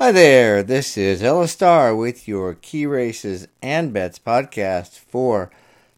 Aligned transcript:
Hi 0.00 0.12
there, 0.12 0.62
this 0.62 0.96
is 0.96 1.24
Ellis 1.24 1.50
Starr 1.50 1.92
with 1.92 2.28
your 2.28 2.54
Key 2.54 2.86
Races 2.86 3.48
and 3.60 3.92
Bets 3.92 4.20
podcast 4.20 4.96
for 4.96 5.50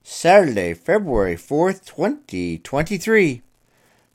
Saturday, 0.02 0.72
February 0.72 1.36
4th, 1.36 1.84
2023. 1.84 3.42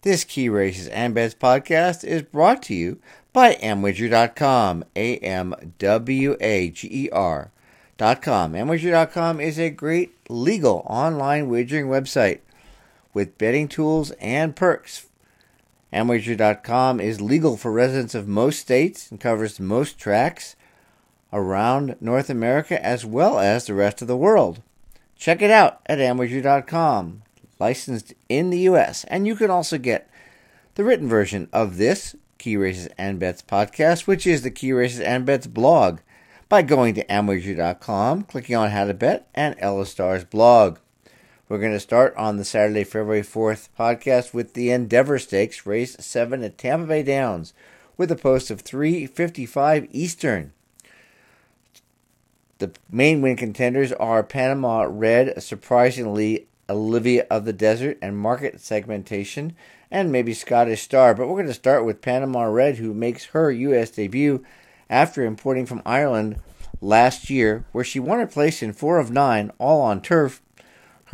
This 0.01 0.23
Key 0.23 0.49
Races 0.49 0.87
and 0.87 1.13
Bets 1.13 1.35
podcast 1.35 2.03
is 2.03 2.23
brought 2.23 2.63
to 2.63 2.73
you 2.73 2.97
by 3.31 3.53
Amwager.com, 3.53 4.85
A 4.95 5.17
M 5.17 5.53
W 5.77 6.35
A 6.41 6.71
G 6.71 6.87
E 6.91 7.09
R.com. 7.11 8.53
Amwager.com 8.53 9.39
is 9.39 9.59
a 9.59 9.69
great 9.69 10.15
legal 10.27 10.81
online 10.87 11.47
wagering 11.47 11.85
website 11.85 12.39
with 13.13 13.37
betting 13.37 13.67
tools 13.67 14.09
and 14.19 14.55
perks 14.55 15.04
Amwager.com 15.95 16.99
is 16.99 17.21
legal 17.21 17.55
for 17.55 17.71
residents 17.71 18.13
of 18.13 18.27
most 18.27 18.59
states 18.59 19.09
and 19.09 19.19
covers 19.19 19.59
most 19.61 19.97
tracks 19.97 20.57
around 21.31 21.95
North 22.01 22.29
America 22.29 22.83
as 22.85 23.05
well 23.05 23.39
as 23.39 23.65
the 23.65 23.73
rest 23.73 24.01
of 24.01 24.09
the 24.09 24.17
world. 24.17 24.61
Check 25.17 25.41
it 25.41 25.49
out 25.49 25.79
at 25.85 25.99
Amwager.com, 25.99 27.21
licensed 27.59 28.13
in 28.27 28.49
the 28.49 28.59
U.S. 28.59 29.05
And 29.05 29.25
you 29.25 29.37
can 29.37 29.49
also 29.49 29.77
get 29.77 30.09
the 30.75 30.83
written 30.83 31.07
version 31.07 31.47
of 31.53 31.77
this 31.77 32.13
Key 32.37 32.57
Races 32.57 32.89
and 32.97 33.17
Bets 33.17 33.41
podcast, 33.41 34.05
which 34.05 34.27
is 34.27 34.41
the 34.41 34.51
Key 34.51 34.73
Races 34.73 34.99
and 34.99 35.25
Bets 35.25 35.47
blog, 35.47 35.99
by 36.49 36.61
going 36.61 36.93
to 36.95 37.05
Amwager.com, 37.05 38.23
clicking 38.23 38.57
on 38.57 38.71
How 38.71 38.83
to 38.83 38.93
Bet, 38.93 39.29
and 39.33 39.55
Ellis 39.59 39.91
Starr's 39.91 40.25
blog. 40.25 40.77
We're 41.47 41.59
going 41.59 41.73
to 41.73 41.79
start 41.79 42.15
on 42.17 42.37
the 42.37 42.43
Saturday, 42.43 42.83
February 42.83 43.21
4th 43.21 43.69
podcast 43.77 44.33
with 44.33 44.55
the 44.55 44.71
Endeavor 44.71 45.19
Stakes, 45.19 45.63
race 45.63 45.95
7 45.99 46.43
at 46.43 46.57
Tampa 46.57 46.87
Bay 46.87 47.03
Downs, 47.03 47.53
with 47.97 48.11
a 48.11 48.15
post 48.15 48.49
of 48.49 48.61
355 48.61 49.87
Eastern. 49.91 50.53
The 52.57 52.71
main 52.89 53.21
win 53.21 53.35
contenders 53.35 53.93
are 53.93 54.23
Panama 54.23 54.87
Red, 54.89 55.43
surprisingly 55.43 56.47
Olivia 56.67 57.27
of 57.29 57.45
the 57.45 57.53
Desert, 57.53 57.99
and 58.01 58.17
Market 58.17 58.59
Segmentation, 58.59 59.55
and 59.91 60.11
maybe 60.11 60.33
Scottish 60.33 60.81
Star. 60.81 61.13
But 61.13 61.27
we're 61.27 61.35
going 61.35 61.45
to 61.45 61.53
start 61.53 61.85
with 61.85 62.01
Panama 62.01 62.45
Red, 62.45 62.77
who 62.77 62.91
makes 62.91 63.25
her 63.25 63.51
U.S. 63.51 63.91
debut 63.91 64.43
after 64.89 65.23
importing 65.23 65.67
from 65.67 65.83
Ireland 65.85 66.41
last 66.81 67.29
year, 67.29 67.65
where 67.71 67.83
she 67.83 67.99
won 67.99 68.17
her 68.17 68.25
place 68.25 68.63
in 68.63 68.73
four 68.73 68.97
of 68.97 69.11
nine, 69.11 69.51
all 69.59 69.81
on 69.81 70.01
turf 70.01 70.41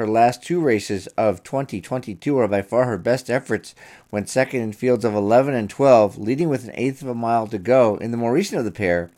her 0.02 0.08
last 0.08 0.42
two 0.42 0.60
races 0.60 1.06
of 1.16 1.44
2022 1.44 2.36
are 2.36 2.48
by 2.48 2.64
far 2.64 2.86
her 2.86 2.98
best 2.98 3.30
efforts, 3.30 3.76
when 4.10 4.26
second 4.26 4.62
in 4.62 4.74
fields 4.74 5.06
of 5.06 5.14
11 5.14 5.54
and 5.54 5.70
12, 5.70 6.18
leading 6.18 6.50
with 6.50 6.64
an 6.64 6.74
eighth 6.74 7.04
of 7.04 7.08
a 7.08 7.14
mile 7.14 7.46
to 7.46 7.60
go 7.60 7.98
in 7.98 8.10
the 8.10 8.18
more 8.18 8.34
recent 8.34 8.58
of 8.58 8.66
the 8.66 8.72
pair, 8.72 9.12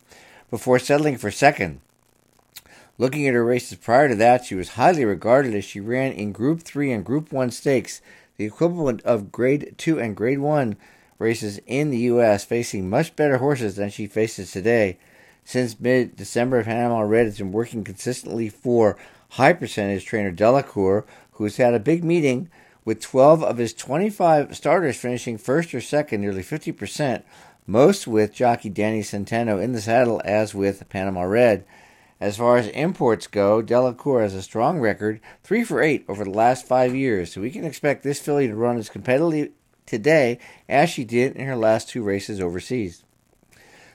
before 0.50 0.78
settling 0.78 1.16
for 1.16 1.30
second. 1.30 1.80
Looking 2.98 3.26
at 3.26 3.32
her 3.32 3.44
races 3.44 3.78
prior 3.78 4.08
to 4.08 4.14
that, 4.16 4.44
she 4.44 4.54
was 4.54 4.70
highly 4.70 5.06
regarded 5.06 5.54
as 5.54 5.64
she 5.64 5.80
ran 5.80 6.12
in 6.12 6.32
Group 6.32 6.60
3 6.60 6.92
and 6.92 7.04
Group 7.04 7.32
1 7.32 7.50
stakes, 7.50 8.02
the 8.36 8.44
equivalent 8.44 9.00
of 9.02 9.32
Grade 9.32 9.74
2 9.78 9.98
and 9.98 10.14
Grade 10.14 10.40
1 10.40 10.76
races 11.18 11.60
in 11.66 11.88
the 11.88 11.98
U.S., 12.00 12.44
facing 12.44 12.90
much 12.90 13.16
better 13.16 13.38
horses 13.38 13.76
than 13.76 13.88
she 13.88 14.06
faces 14.06 14.52
today. 14.52 14.98
Since 15.44 15.80
mid 15.80 16.16
December, 16.16 16.62
Panama 16.62 17.00
Red 17.00 17.24
has 17.24 17.38
been 17.38 17.52
working 17.52 17.84
consistently 17.84 18.50
for 18.50 18.98
high 19.34 19.52
percentage 19.52 20.04
trainer 20.04 20.30
Delacour, 20.30 21.04
who's 21.32 21.56
had 21.56 21.74
a 21.74 21.80
big 21.80 22.04
meeting 22.04 22.48
with 22.84 23.00
12 23.00 23.42
of 23.42 23.58
his 23.58 23.74
25 23.74 24.56
starters 24.56 24.96
finishing 24.96 25.38
first 25.38 25.74
or 25.74 25.80
second, 25.80 26.20
nearly 26.20 26.42
50%, 26.42 27.24
most 27.66 28.06
with 28.06 28.32
jockey 28.32 28.68
Danny 28.68 29.00
Centeno 29.00 29.60
in 29.60 29.72
the 29.72 29.80
saddle, 29.80 30.22
as 30.24 30.54
with 30.54 30.88
Panama 30.88 31.22
Red. 31.22 31.64
As 32.20 32.36
far 32.36 32.58
as 32.58 32.68
imports 32.68 33.26
go, 33.26 33.60
Delacour 33.60 34.22
has 34.22 34.34
a 34.34 34.42
strong 34.42 34.78
record, 34.78 35.20
3 35.42 35.64
for 35.64 35.82
8 35.82 36.04
over 36.08 36.22
the 36.22 36.30
last 36.30 36.68
5 36.68 36.94
years, 36.94 37.32
so 37.32 37.40
we 37.40 37.50
can 37.50 37.64
expect 37.64 38.04
this 38.04 38.20
filly 38.20 38.46
to 38.46 38.54
run 38.54 38.76
as 38.76 38.88
competitively 38.88 39.50
today 39.84 40.38
as 40.68 40.90
she 40.90 41.04
did 41.04 41.34
in 41.34 41.46
her 41.46 41.56
last 41.56 41.88
two 41.88 42.04
races 42.04 42.40
overseas 42.40 43.03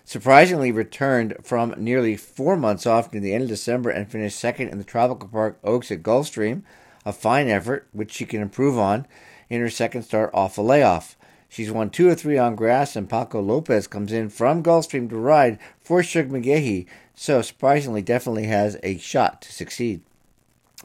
surprisingly 0.09 0.71
returned 0.71 1.35
from 1.43 1.71
nearly 1.77 2.17
four 2.17 2.57
months 2.57 2.87
off 2.87 3.13
near 3.13 3.21
the 3.21 3.31
end 3.31 3.43
of 3.43 3.49
December 3.49 3.91
and 3.91 4.11
finished 4.11 4.39
second 4.39 4.67
in 4.69 4.79
the 4.79 4.83
Tropical 4.83 5.29
Park 5.29 5.59
Oaks 5.63 5.91
at 5.91 6.01
Gulfstream, 6.01 6.63
a 7.05 7.13
fine 7.13 7.47
effort 7.47 7.87
which 7.91 8.11
she 8.11 8.25
can 8.25 8.41
improve 8.41 8.75
on 8.75 9.05
in 9.51 9.61
her 9.61 9.69
second 9.69 10.01
start 10.01 10.31
off 10.33 10.57
a 10.57 10.63
layoff. 10.63 11.15
She's 11.47 11.69
won 11.69 11.91
two 11.91 12.09
or 12.09 12.15
three 12.15 12.39
on 12.39 12.55
grass, 12.55 12.95
and 12.95 13.07
Paco 13.07 13.39
Lopez 13.39 13.85
comes 13.85 14.11
in 14.11 14.29
from 14.29 14.63
Gulfstream 14.63 15.11
to 15.11 15.15
ride 15.15 15.59
for 15.79 16.01
Shug 16.01 16.29
McGaughey, 16.29 16.87
so 17.13 17.43
surprisingly, 17.43 18.01
definitely 18.01 18.47
has 18.47 18.79
a 18.81 18.97
shot 18.97 19.43
to 19.43 19.53
succeed. 19.53 20.01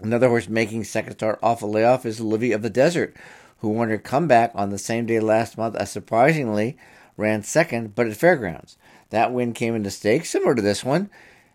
Another 0.03 0.29
horse 0.29 0.51
making 0.51 0.85
second 0.85 1.15
start 1.15 1.39
off 1.43 1.63
a 1.63 1.67
layoff 1.67 2.05
is 2.05 2.21
Livy 2.21 2.53
of 2.53 2.61
the 2.61 2.69
Desert, 2.69 3.17
who 3.61 3.71
won 3.71 3.89
her 3.89 3.97
comeback 3.97 4.53
on 4.55 4.69
the 4.69 4.77
same 4.77 5.07
day 5.07 5.19
last 5.19 5.57
month 5.57 5.77
as 5.77 5.91
surprisingly 5.91 6.77
ran 7.17 7.43
second, 7.43 7.95
but 7.95 8.07
at 8.07 8.17
Fairgrounds. 8.19 8.77
That 9.15 9.33
win 9.33 9.53
came 9.53 9.77
in 9.77 9.85
the 9.85 9.93
stakes, 9.93 10.31
similar 10.31 10.57
to 10.57 10.61
this 10.61 10.83
one. 10.83 11.09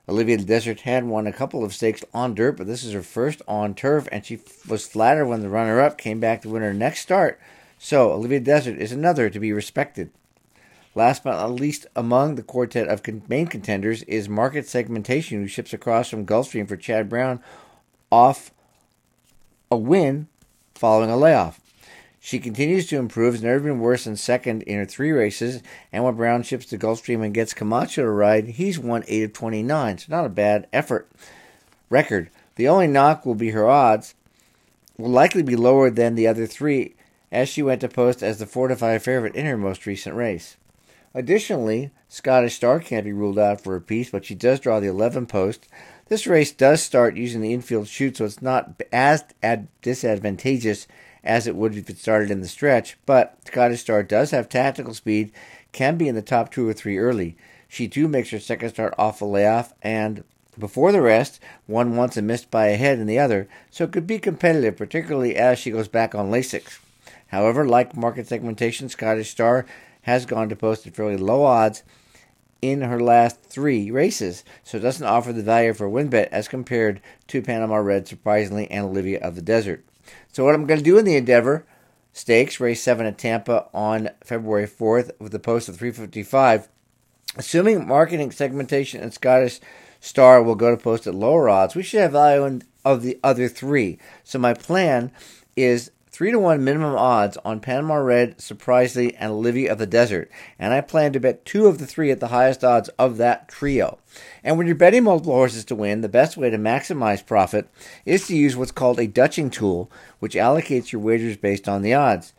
Olivia 0.07 0.37
Desert 0.37 0.79
had 0.79 1.03
won 1.03 1.27
a 1.27 1.33
couple 1.33 1.61
of 1.61 1.73
stakes 1.73 2.05
on 2.13 2.33
dirt, 2.33 2.53
but 2.53 2.67
this 2.67 2.85
is 2.85 2.93
her 2.93 3.01
first 3.01 3.41
on 3.49 3.75
turf, 3.75 4.07
and 4.13 4.25
she 4.25 4.39
was 4.65 4.87
flattered 4.87 5.25
when 5.25 5.41
the 5.41 5.49
runner 5.49 5.81
up 5.81 5.97
came 5.97 6.21
back 6.21 6.41
to 6.41 6.49
win 6.49 6.61
her 6.61 6.73
next 6.73 7.01
start. 7.01 7.37
So, 7.77 8.13
Olivia 8.13 8.39
Desert 8.39 8.77
is 8.77 8.93
another 8.93 9.29
to 9.29 9.41
be 9.41 9.51
respected. 9.51 10.09
Last 10.95 11.25
but 11.25 11.31
not 11.31 11.51
least, 11.51 11.85
among 11.97 12.35
the 12.35 12.43
quartet 12.43 12.87
of 12.87 13.05
main 13.27 13.47
contenders 13.47 14.03
is 14.03 14.29
Market 14.29 14.65
Segmentation, 14.65 15.41
who 15.41 15.47
ships 15.49 15.73
across 15.73 16.09
from 16.09 16.25
Gulfstream 16.25 16.65
for 16.65 16.77
Chad 16.77 17.09
Brown 17.09 17.41
off 18.09 18.51
a 19.69 19.75
win 19.75 20.29
following 20.75 21.09
a 21.09 21.17
layoff. 21.17 21.59
She 22.19 22.39
continues 22.39 22.85
to 22.87 22.97
improve, 22.97 23.35
has 23.35 23.43
never 23.43 23.61
been 23.61 23.79
worse 23.79 24.03
than 24.03 24.17
second 24.17 24.63
in 24.63 24.77
her 24.77 24.85
three 24.85 25.11
races, 25.11 25.63
and 25.91 26.03
when 26.03 26.15
Brown 26.15 26.43
ships 26.43 26.65
to 26.67 26.77
Gulfstream 26.77 27.23
and 27.23 27.33
gets 27.33 27.53
Camacho 27.53 28.03
to 28.03 28.09
ride, 28.09 28.47
he's 28.49 28.77
won 28.77 29.05
8 29.07 29.23
of 29.23 29.33
29, 29.33 29.97
so 29.99 30.05
not 30.09 30.25
a 30.25 30.29
bad 30.29 30.67
effort. 30.73 31.09
Record. 31.89 32.29
The 32.55 32.67
only 32.67 32.87
knock 32.87 33.25
will 33.25 33.35
be 33.35 33.51
her 33.51 33.67
odds, 33.67 34.15
will 34.97 35.09
likely 35.09 35.43
be 35.43 35.55
lower 35.55 35.89
than 35.89 36.15
the 36.15 36.27
other 36.27 36.45
three, 36.45 36.95
as 37.31 37.47
she 37.47 37.63
went 37.63 37.79
to 37.81 37.87
post 37.87 38.21
as 38.21 38.37
the 38.37 38.45
4 38.45 38.67
to 38.67 38.75
5 38.75 39.01
favorite 39.01 39.35
in 39.35 39.45
her 39.45 39.57
most 39.57 39.85
recent 39.85 40.15
race. 40.15 40.57
Additionally, 41.13 41.89
Scottish 42.09 42.55
Star 42.55 42.79
can't 42.79 43.05
be 43.05 43.13
ruled 43.13 43.39
out 43.39 43.61
for 43.61 43.75
a 43.75 43.81
piece, 43.81 44.09
but 44.09 44.25
she 44.25 44.35
does 44.35 44.59
draw 44.59 44.79
the 44.79 44.87
11 44.87 45.25
post. 45.25 45.67
This 46.07 46.27
race 46.27 46.51
does 46.51 46.81
start 46.81 47.15
using 47.15 47.41
the 47.41 47.53
infield 47.53 47.87
chute, 47.87 48.17
so 48.17 48.25
it's 48.25 48.41
not 48.41 48.81
as 48.91 49.23
disadvantageous 49.81 50.85
as 51.29 51.45
it 51.45 51.55
would 51.55 51.77
if 51.77 51.89
it 51.91 51.99
started 51.99 52.31
in 52.31 52.41
the 52.41 52.47
stretch, 52.47 52.97
but 53.05 53.37
Scottish 53.45 53.81
Star 53.81 54.01
does 54.01 54.31
have 54.31 54.49
tactical 54.49 54.95
speed, 54.95 55.31
can 55.71 55.95
be 55.95 56.07
in 56.07 56.15
the 56.15 56.23
top 56.23 56.51
two 56.51 56.67
or 56.67 56.73
three 56.73 56.97
early. 56.97 57.37
She 57.67 57.87
too 57.87 58.07
makes 58.07 58.31
her 58.31 58.39
second 58.39 58.69
start 58.69 58.95
off 58.97 59.21
a 59.21 59.25
layoff, 59.25 59.73
and 59.83 60.23
before 60.57 60.91
the 60.91 61.01
rest, 61.01 61.39
won 61.67 61.95
once 61.95 62.17
and 62.17 62.25
missed 62.25 62.49
by 62.49 62.67
a 62.67 62.77
head 62.77 62.97
in 62.97 63.05
the 63.05 63.19
other, 63.19 63.47
so 63.69 63.83
it 63.83 63.91
could 63.91 64.07
be 64.07 64.17
competitive, 64.17 64.75
particularly 64.75 65.35
as 65.35 65.59
she 65.59 65.69
goes 65.69 65.87
back 65.87 66.15
on 66.15 66.31
Lasix. 66.31 66.79
However, 67.27 67.63
like 67.63 67.95
market 67.95 68.27
segmentation, 68.27 68.89
Scottish 68.89 69.29
Star 69.29 69.67
has 70.01 70.25
gone 70.25 70.49
to 70.49 70.55
post 70.55 70.87
at 70.87 70.95
fairly 70.95 71.15
low 71.15 71.43
odds 71.43 71.83
in 72.59 72.81
her 72.81 72.99
last 72.99 73.39
three 73.43 73.91
races, 73.91 74.43
so 74.63 74.77
it 74.77 74.81
doesn't 74.81 75.05
offer 75.05 75.31
the 75.31 75.43
value 75.43 75.75
for 75.75 75.85
a 75.85 75.89
win 75.89 76.07
bet 76.07 76.27
as 76.31 76.47
compared 76.47 76.99
to 77.27 77.43
Panama 77.43 77.75
Red, 77.75 78.07
surprisingly, 78.07 78.69
and 78.71 78.85
Olivia 78.85 79.19
of 79.19 79.35
the 79.35 79.43
Desert. 79.43 79.85
So 80.31 80.45
what 80.45 80.55
I'm 80.55 80.65
going 80.65 80.79
to 80.79 80.83
do 80.83 80.97
in 80.97 81.05
the 81.05 81.15
Endeavor 81.15 81.65
Stakes, 82.13 82.59
race 82.59 82.81
7 82.81 83.05
at 83.05 83.17
Tampa 83.17 83.67
on 83.73 84.09
February 84.23 84.67
4th 84.67 85.11
with 85.19 85.33
a 85.33 85.39
post 85.39 85.69
of 85.69 85.77
355, 85.77 86.67
assuming 87.37 87.87
marketing 87.87 88.31
segmentation 88.31 89.01
and 89.01 89.13
Scottish 89.13 89.59
Star 89.99 90.41
will 90.41 90.55
go 90.55 90.71
to 90.71 90.81
post 90.81 91.07
at 91.07 91.15
lower 91.15 91.49
odds, 91.49 91.75
we 91.75 91.83
should 91.83 92.01
have 92.01 92.13
value 92.13 92.45
in, 92.45 92.63
of 92.85 93.01
the 93.01 93.19
other 93.23 93.47
three. 93.47 93.99
So 94.23 94.39
my 94.39 94.53
plan 94.53 95.11
is 95.55 95.91
three 96.11 96.31
to 96.31 96.39
one 96.39 96.63
minimum 96.63 96.95
odds 96.95 97.37
on 97.45 97.59
Panama 97.59 97.95
Red, 97.95 98.41
Surprisingly, 98.41 99.15
and 99.15 99.31
Olivia 99.31 99.71
of 99.71 99.77
the 99.77 99.85
Desert, 99.85 100.29
and 100.57 100.73
I 100.73 100.81
plan 100.81 101.13
to 101.13 101.19
bet 101.19 101.45
two 101.45 101.67
of 101.67 101.77
the 101.77 101.87
three 101.87 102.11
at 102.11 102.19
the 102.19 102.27
highest 102.27 102.63
odds 102.63 102.89
of 102.99 103.17
that 103.17 103.47
trio. 103.47 103.99
And 104.43 104.57
when 104.57 104.67
you're 104.67 104.75
betting 104.75 105.03
multiple 105.03 105.33
horses 105.33 105.65
to 105.65 105.75
win, 105.75 106.01
the 106.01 106.09
best 106.09 106.37
way 106.37 106.49
to 106.49 106.57
maximize 106.57 107.25
profit 107.25 107.69
is 108.05 108.27
to 108.27 108.35
use 108.35 108.57
what's 108.57 108.71
called 108.71 108.99
a 108.99 109.07
Dutching 109.07 109.49
tool, 109.49 109.91
which 110.19 110.35
allocates 110.35 110.91
your 110.91 111.01
wagers 111.01 111.37
based 111.37 111.69
on 111.69 111.81
the 111.81 111.93
odds. 111.93 112.33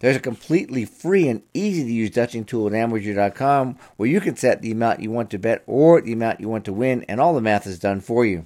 There's 0.00 0.16
a 0.16 0.20
completely 0.20 0.84
free 0.84 1.28
and 1.28 1.42
easy 1.54 1.84
to 1.84 1.92
use 1.92 2.10
Dutching 2.10 2.44
tool 2.44 2.66
at 2.66 2.72
Amwager.com 2.72 3.78
where 3.96 4.08
you 4.08 4.20
can 4.20 4.34
set 4.34 4.60
the 4.60 4.72
amount 4.72 5.00
you 5.00 5.12
want 5.12 5.30
to 5.30 5.38
bet 5.38 5.62
or 5.66 6.00
the 6.00 6.12
amount 6.12 6.40
you 6.40 6.48
want 6.48 6.64
to 6.64 6.72
win, 6.72 7.04
and 7.04 7.20
all 7.20 7.34
the 7.34 7.40
math 7.40 7.68
is 7.68 7.78
done 7.78 8.00
for 8.00 8.26
you. 8.26 8.44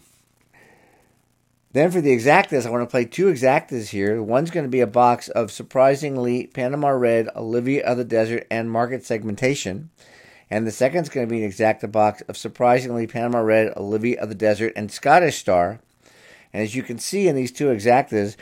Then 1.76 1.90
for 1.90 2.00
the 2.00 2.16
exactas, 2.16 2.64
I 2.64 2.70
want 2.70 2.84
to 2.84 2.90
play 2.90 3.04
two 3.04 3.26
exactas 3.26 3.88
here. 3.88 4.22
One's 4.22 4.50
going 4.50 4.64
to 4.64 4.70
be 4.70 4.80
a 4.80 4.86
box 4.86 5.28
of 5.28 5.52
surprisingly 5.52 6.46
Panama 6.46 6.88
Red, 6.88 7.28
Olivia 7.36 7.84
of 7.84 7.98
the 7.98 8.04
Desert, 8.04 8.46
and 8.50 8.70
market 8.70 9.04
segmentation. 9.04 9.90
And 10.48 10.66
the 10.66 10.70
second 10.70 11.02
is 11.02 11.10
going 11.10 11.28
to 11.28 11.30
be 11.30 11.44
an 11.44 11.50
exacta 11.50 11.92
box 11.92 12.22
of 12.28 12.38
surprisingly 12.38 13.06
Panama 13.06 13.40
Red, 13.40 13.74
Olivia 13.76 14.18
of 14.22 14.30
the 14.30 14.34
Desert, 14.34 14.72
and 14.74 14.90
Scottish 14.90 15.36
Star. 15.36 15.80
And 16.50 16.62
as 16.62 16.74
you 16.74 16.82
can 16.82 16.98
see 16.98 17.28
in 17.28 17.36
these 17.36 17.52
two 17.52 17.66
exactas, 17.66 18.36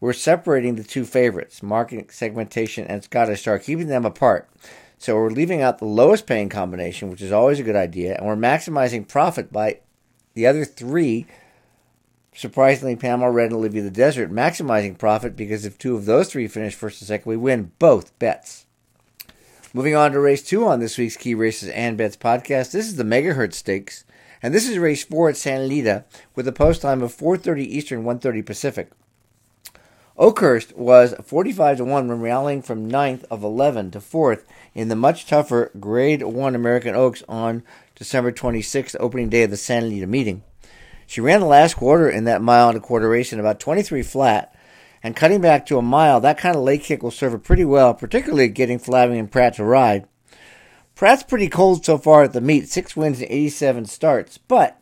we're 0.00 0.12
separating 0.12 0.74
the 0.74 0.82
two 0.82 1.04
favorites, 1.04 1.62
market 1.62 2.10
segmentation 2.10 2.88
and 2.88 3.04
Scottish 3.04 3.42
Star, 3.42 3.60
keeping 3.60 3.86
them 3.86 4.04
apart. 4.04 4.50
So 4.98 5.14
we're 5.14 5.30
leaving 5.30 5.62
out 5.62 5.78
the 5.78 5.84
lowest 5.84 6.26
paying 6.26 6.48
combination, 6.48 7.08
which 7.08 7.22
is 7.22 7.30
always 7.30 7.60
a 7.60 7.62
good 7.62 7.76
idea, 7.76 8.16
and 8.16 8.26
we're 8.26 8.34
maximizing 8.34 9.06
profit 9.06 9.52
by 9.52 9.78
the 10.34 10.48
other 10.48 10.64
three 10.64 11.28
surprisingly, 12.34 12.96
Panama 12.96 13.26
Red 13.26 13.46
and 13.46 13.54
Olivia 13.54 13.82
the 13.82 13.90
Desert, 13.90 14.30
maximizing 14.30 14.98
profit 14.98 15.36
because 15.36 15.64
if 15.64 15.78
two 15.78 15.96
of 15.96 16.04
those 16.04 16.28
three 16.28 16.48
finish 16.48 16.74
first 16.74 17.00
and 17.00 17.08
second, 17.08 17.28
we 17.28 17.36
win 17.36 17.72
both 17.78 18.16
bets. 18.18 18.66
Moving 19.72 19.94
on 19.94 20.12
to 20.12 20.20
race 20.20 20.42
two 20.42 20.66
on 20.66 20.80
this 20.80 20.98
week's 20.98 21.16
Key 21.16 21.34
Races 21.34 21.68
and 21.68 21.96
Bets 21.96 22.16
podcast. 22.16 22.72
This 22.72 22.86
is 22.86 22.96
the 22.96 23.04
Megahertz 23.04 23.54
Stakes, 23.54 24.04
and 24.42 24.52
this 24.52 24.68
is 24.68 24.78
race 24.78 25.04
four 25.04 25.28
at 25.28 25.36
Santa 25.36 25.64
Anita 25.64 26.04
with 26.34 26.48
a 26.48 26.52
post 26.52 26.82
time 26.82 27.02
of 27.02 27.14
4:30 27.14 27.64
Eastern, 27.64 28.02
1:30 28.02 28.42
Pacific. 28.42 28.90
Oakhurst 30.18 30.76
was 30.76 31.14
45 31.24 31.78
to 31.78 31.84
1 31.84 32.08
when 32.08 32.20
rallying 32.20 32.60
from 32.60 32.90
9th 32.90 33.24
of 33.30 33.42
11 33.42 33.92
to 33.92 34.00
4th 34.00 34.42
in 34.74 34.88
the 34.88 34.96
much 34.96 35.26
tougher 35.26 35.70
Grade 35.80 36.22
1 36.22 36.54
American 36.54 36.94
Oaks 36.94 37.22
on 37.26 37.62
December 37.94 38.30
26th, 38.30 38.96
opening 39.00 39.30
day 39.30 39.44
of 39.44 39.50
the 39.50 39.56
Santa 39.56 39.86
Anita 39.86 40.06
meeting. 40.06 40.42
She 41.10 41.20
ran 41.20 41.40
the 41.40 41.46
last 41.46 41.74
quarter 41.74 42.08
in 42.08 42.22
that 42.26 42.40
mile 42.40 42.68
and 42.68 42.78
a 42.78 42.80
quarter 42.80 43.08
race 43.08 43.32
in 43.32 43.40
about 43.40 43.58
23 43.58 44.00
flat, 44.04 44.54
and 45.02 45.16
cutting 45.16 45.40
back 45.40 45.66
to 45.66 45.76
a 45.76 45.82
mile, 45.82 46.20
that 46.20 46.38
kind 46.38 46.54
of 46.54 46.62
late 46.62 46.84
kick 46.84 47.02
will 47.02 47.10
serve 47.10 47.32
her 47.32 47.38
pretty 47.38 47.64
well, 47.64 47.94
particularly 47.94 48.46
getting 48.46 48.78
Flavien 48.78 49.18
and 49.18 49.28
Prat 49.28 49.54
to 49.54 49.64
ride. 49.64 50.06
Pratt's 50.94 51.24
pretty 51.24 51.48
cold 51.48 51.84
so 51.84 51.98
far 51.98 52.22
at 52.22 52.32
the 52.32 52.40
meet, 52.40 52.68
six 52.68 52.94
wins 52.94 53.20
and 53.20 53.28
87 53.28 53.86
starts, 53.86 54.38
but 54.38 54.80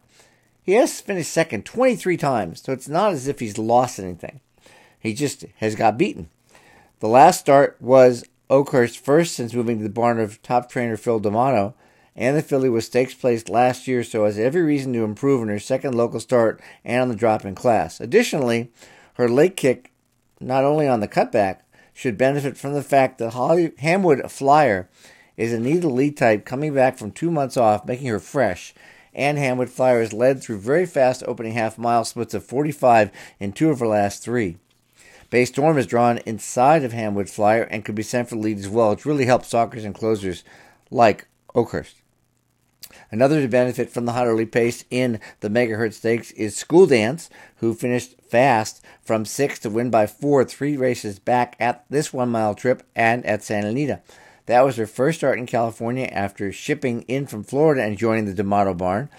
he 0.62 0.72
has 0.72 1.00
finished 1.00 1.32
second 1.32 1.64
23 1.64 2.18
times, 2.18 2.60
so 2.60 2.74
it's 2.74 2.88
not 2.90 3.14
as 3.14 3.26
if 3.26 3.40
he's 3.40 3.56
lost 3.56 3.98
anything. 3.98 4.40
He 5.00 5.14
just 5.14 5.46
has 5.56 5.76
got 5.76 5.96
beaten. 5.96 6.28
The 7.00 7.08
last 7.08 7.40
start 7.40 7.78
was 7.80 8.22
Oakhurst's 8.50 8.98
first 8.98 9.34
since 9.34 9.54
moving 9.54 9.78
to 9.78 9.84
the 9.84 9.88
barn 9.88 10.20
of 10.20 10.42
top 10.42 10.70
trainer 10.70 10.98
Phil 10.98 11.20
D'Amato, 11.20 11.72
and 12.18 12.36
the 12.36 12.42
filly 12.42 12.68
was 12.68 12.84
stakes 12.84 13.14
placed 13.14 13.48
last 13.48 13.86
year, 13.86 14.02
so 14.02 14.24
has 14.24 14.40
every 14.40 14.62
reason 14.62 14.92
to 14.92 15.04
improve 15.04 15.40
in 15.40 15.48
her 15.48 15.60
second 15.60 15.94
local 15.94 16.18
start 16.18 16.60
and 16.84 17.00
on 17.00 17.08
the 17.08 17.14
drop 17.14 17.44
in 17.44 17.54
class. 17.54 18.00
Additionally, 18.00 18.72
her 19.14 19.28
late 19.28 19.56
kick, 19.56 19.92
not 20.40 20.64
only 20.64 20.88
on 20.88 20.98
the 20.98 21.06
cutback, 21.06 21.60
should 21.94 22.18
benefit 22.18 22.56
from 22.56 22.72
the 22.72 22.82
fact 22.82 23.18
that 23.18 23.34
Holly, 23.34 23.68
Hamwood 23.68 24.28
Flyer 24.32 24.88
is 25.36 25.52
a 25.52 25.60
needle 25.60 25.92
lead 25.92 26.16
type 26.16 26.44
coming 26.44 26.74
back 26.74 26.98
from 26.98 27.12
two 27.12 27.30
months 27.30 27.56
off, 27.56 27.86
making 27.86 28.08
her 28.08 28.18
fresh. 28.18 28.74
And 29.14 29.38
Hamwood 29.38 29.68
Flyer 29.68 30.00
has 30.00 30.12
led 30.12 30.42
through 30.42 30.58
very 30.58 30.86
fast 30.86 31.22
opening 31.24 31.52
half 31.52 31.78
mile 31.78 32.04
splits 32.04 32.34
of 32.34 32.44
45 32.44 33.12
in 33.38 33.52
two 33.52 33.70
of 33.70 33.78
her 33.78 33.86
last 33.86 34.24
three. 34.24 34.56
Bay 35.30 35.44
Storm 35.44 35.78
is 35.78 35.86
drawn 35.86 36.18
inside 36.18 36.82
of 36.82 36.92
Hamwood 36.92 37.30
Flyer 37.30 37.62
and 37.62 37.84
could 37.84 37.94
be 37.94 38.02
sent 38.02 38.28
for 38.28 38.34
lead 38.34 38.58
as 38.58 38.68
well, 38.68 38.90
which 38.90 39.06
really 39.06 39.26
helps 39.26 39.46
stalkers 39.46 39.84
and 39.84 39.94
closers 39.94 40.42
like 40.90 41.28
Oakhurst. 41.54 41.97
Another 43.10 43.46
benefit 43.48 43.90
from 43.90 44.04
the 44.04 44.12
hot 44.12 44.26
early 44.26 44.46
pace 44.46 44.84
in 44.90 45.20
the 45.40 45.48
Megahertz 45.48 45.94
Stakes 45.94 46.30
is 46.32 46.56
School 46.56 46.86
Dance, 46.86 47.30
who 47.56 47.74
finished 47.74 48.20
fast 48.22 48.84
from 49.00 49.24
six 49.24 49.58
to 49.60 49.70
win 49.70 49.90
by 49.90 50.06
four, 50.06 50.44
three 50.44 50.76
races 50.76 51.18
back 51.18 51.56
at 51.58 51.84
this 51.88 52.12
one 52.12 52.28
mile 52.28 52.54
trip 52.54 52.82
and 52.94 53.24
at 53.24 53.42
Santa 53.42 53.68
Anita. 53.68 54.00
That 54.46 54.64
was 54.64 54.76
her 54.76 54.86
first 54.86 55.18
start 55.18 55.38
in 55.38 55.46
California 55.46 56.06
after 56.06 56.52
shipping 56.52 57.02
in 57.02 57.26
from 57.26 57.44
Florida 57.44 57.82
and 57.82 57.98
joining 57.98 58.24
the 58.24 58.34
D'Amato 58.34 58.74
barn. 58.74 59.10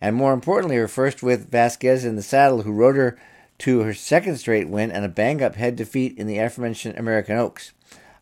And 0.00 0.16
more 0.16 0.32
importantly, 0.32 0.76
her 0.76 0.88
first 0.88 1.22
with 1.22 1.50
Vasquez 1.50 2.04
in 2.04 2.16
the 2.16 2.22
saddle, 2.22 2.62
who 2.62 2.72
rode 2.72 2.96
her 2.96 3.18
to 3.58 3.80
her 3.80 3.94
second 3.94 4.36
straight 4.36 4.68
win 4.68 4.90
and 4.90 5.04
a 5.04 5.08
bang 5.08 5.42
up 5.42 5.54
head 5.54 5.76
defeat 5.76 6.18
in 6.18 6.26
the 6.26 6.38
aforementioned 6.38 6.98
American 6.98 7.36
Oaks. 7.36 7.72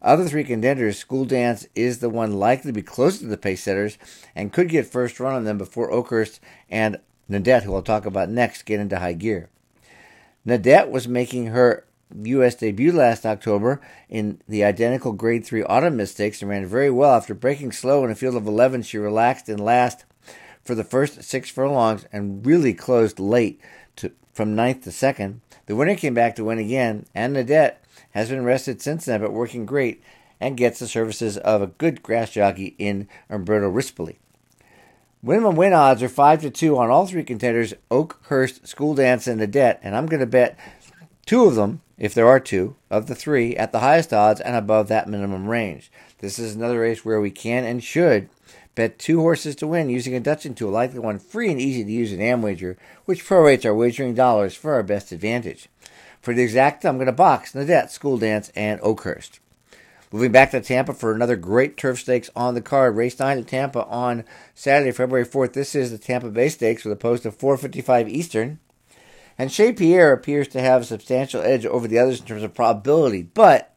Other 0.02 0.26
three 0.26 0.43
contenders, 0.43 0.99
School 0.99 1.25
Dance 1.25 1.66
is 1.76 2.00
the 2.00 2.10
one 2.10 2.32
likely 2.32 2.70
to 2.70 2.75
be 2.75 2.82
closer 2.82 3.20
to 3.20 3.26
the 3.26 3.37
pace 3.37 3.62
setters 3.62 3.99
and 4.34 4.52
could 4.52 4.69
get 4.69 4.87
first 4.87 5.20
run 5.20 5.34
on 5.34 5.44
them 5.44 5.58
before 5.58 5.93
Oakhurst 5.93 6.40
and 6.69 6.99
Nadette, 7.31 7.62
who 7.62 7.75
I'll 7.75 7.82
talk 7.82 8.04
about 8.04 8.28
next, 8.28 8.64
get 8.64 8.81
into 8.81 8.99
high 8.99 9.12
gear. 9.12 9.49
Nadette 10.44 10.90
was 10.90 11.06
making 11.06 11.46
her 11.46 11.87
U.S. 12.25 12.56
debut 12.56 12.93
last 12.93 13.25
October 13.25 13.81
in 14.08 14.40
the 14.49 14.64
identical 14.64 15.12
Grade 15.12 15.46
3 15.46 15.62
Autumn 15.62 15.96
Miss 15.96 16.10
Stakes 16.10 16.43
and 16.43 16.50
ran 16.50 16.66
very 16.66 16.90
well. 16.90 17.14
After 17.14 17.32
breaking 17.32 17.70
slow 17.70 18.04
in 18.04 18.10
a 18.10 18.16
field 18.16 18.34
of 18.34 18.46
11, 18.46 18.82
she 18.82 18.99
relaxed 18.99 19.49
in 19.49 19.58
last 19.58 20.04
for 20.64 20.75
the 20.75 20.84
first 20.84 21.22
six 21.22 21.49
furlongs 21.49 22.06
and 22.12 22.44
really 22.44 22.75
closed 22.75 23.20
late 23.20 23.60
to, 23.97 24.12
from 24.33 24.55
ninth 24.55 24.85
to 24.85 24.93
second. 24.93 25.41
The 25.67 25.77
winner 25.77 25.94
came 25.94 26.15
back 26.15 26.35
to 26.37 26.44
win 26.44 26.59
again, 26.59 27.06
and 27.15 27.37
Nadette 27.37 27.77
has 28.12 28.29
been 28.29 28.44
rested 28.44 28.83
since 28.83 29.05
then, 29.05 29.21
but 29.21 29.33
working 29.33 29.67
great 29.67 30.03
and 30.41 30.56
gets 30.56 30.79
the 30.81 30.89
services 30.89 31.39
of 31.39 31.62
a 31.62 31.69
good 31.69 32.03
grass 32.03 32.33
jockey 32.33 32.75
in 32.79 33.09
Umberto 33.31 33.71
Rispoli. 33.71 34.17
Minimum 35.23 35.55
win 35.55 35.73
odds 35.73 36.03
are 36.03 36.09
5 36.09 36.41
to 36.43 36.50
2 36.50 36.77
on 36.77 36.91
all 36.91 37.06
three 37.06 37.23
contenders 37.23 37.75
Oakhurst, 37.93 38.67
School 38.67 38.94
Dance, 38.94 39.29
and 39.29 39.41
Nadette, 39.41 39.79
and 39.83 39.95
I'm 39.95 40.06
going 40.06 40.21
to 40.21 40.27
bet 40.27 40.59
two 41.27 41.45
of 41.45 41.55
them, 41.55 41.81
if 41.97 42.12
there 42.12 42.27
are 42.27 42.41
two, 42.41 42.75
of 42.91 43.06
the 43.06 43.15
three 43.15 43.56
at 43.56 43.71
the 43.71 43.79
highest 43.79 44.12
odds 44.12 44.41
and 44.41 44.56
above 44.56 44.88
that 44.88 45.09
minimum 45.09 45.49
range. 45.49 45.93
This 46.19 46.41
is 46.41 46.56
another 46.56 46.81
race 46.81 47.05
where 47.05 47.21
we 47.21 47.31
can 47.31 47.65
and 47.65 47.83
should 47.83 48.29
bet 48.75 48.99
two 48.99 49.21
horses 49.21 49.57
to 49.57 49.67
win 49.67 49.91
using 49.91 50.15
a 50.15 50.21
Dutching 50.21 50.55
tool 50.55 50.71
like 50.71 50.93
the 50.93 51.03
one 51.03 51.19
free 51.19 51.51
and 51.51 51.61
easy 51.61 51.85
to 51.85 51.91
use 51.91 52.13
at 52.13 52.19
Amwager, 52.19 52.77
which 53.05 53.25
prorates 53.25 53.65
our 53.65 53.75
wagering 53.75 54.15
dollars 54.15 54.55
for 54.55 54.75
our 54.75 54.83
best 54.83 55.13
advantage. 55.13 55.69
For 56.21 56.33
the 56.33 56.43
exact, 56.43 56.85
I'm 56.85 56.97
going 56.97 57.07
to 57.07 57.13
box 57.13 57.53
Nadette, 57.53 57.91
School 57.91 58.17
Dance, 58.17 58.53
and 58.55 58.81
Oakhurst. 58.81 59.41
Moving 60.13 60.31
back 60.31 60.51
to 60.51 60.61
Tampa 60.61 60.93
for 60.93 61.15
another 61.15 61.37
great 61.37 61.77
turf 61.77 62.01
stakes 62.01 62.31
on 62.37 62.55
the 62.55 62.61
card. 62.61 62.97
Race 62.97 63.19
9 63.19 63.39
at 63.39 63.47
Tampa 63.47 63.87
on 63.87 64.25
Saturday, 64.55 64.93
February 64.93 65.27
4th. 65.27 65.55
This 65.55 65.75
is 65.75 65.91
the 65.91 65.97
Tampa 65.97 66.29
Bay 66.29 66.51
Stakes 66.51 66.85
with 66.85 66.93
a 66.93 66.97
post 66.97 67.25
of 67.25 67.35
455 67.37 68.09
Eastern. 68.09 68.59
And 69.39 69.51
Chez 69.51 69.73
Pierre 69.73 70.13
appears 70.13 70.49
to 70.49 70.61
have 70.61 70.83
a 70.83 70.85
substantial 70.85 71.41
edge 71.41 71.65
over 71.65 71.89
the 71.89 71.99
others 71.99 72.21
in 72.21 72.27
terms 72.27 72.43
of 72.43 72.53
probability. 72.53 73.23
But 73.23 73.75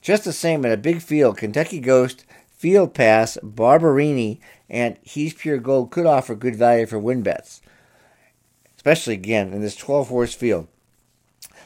just 0.00 0.24
the 0.24 0.32
same, 0.32 0.64
in 0.64 0.72
a 0.72 0.76
big 0.76 1.02
field, 1.02 1.36
Kentucky 1.36 1.80
Ghost, 1.80 2.24
Field 2.56 2.94
Pass, 2.94 3.36
Barberini, 3.42 4.40
and 4.68 4.98
He's 5.02 5.34
Pure 5.34 5.58
Gold 5.58 5.90
could 5.90 6.06
offer 6.06 6.34
good 6.34 6.56
value 6.56 6.86
for 6.86 6.98
win 6.98 7.22
bets. 7.22 7.60
Especially, 8.76 9.14
again, 9.14 9.52
in 9.52 9.60
this 9.60 9.76
12 9.76 10.08
horse 10.08 10.34
field. 10.34 10.66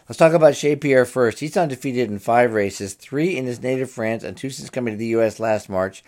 Let's 0.09 0.19
talk 0.19 0.33
about 0.33 0.57
Chez 0.57 0.75
Pierre 0.77 1.05
first. 1.05 1.39
He's 1.39 1.57
undefeated 1.57 2.11
in 2.11 2.19
five 2.19 2.53
races, 2.53 2.95
three 2.95 3.37
in 3.37 3.47
his 3.47 3.63
native 3.63 3.91
France, 3.91 4.25
and 4.25 4.37
two 4.37 4.51
since 4.51 4.69
coming 4.69 4.95
to 4.95 4.99
the 4.99 5.07
U.S. 5.07 5.39
last 5.39 5.69
March. 5.69 6.03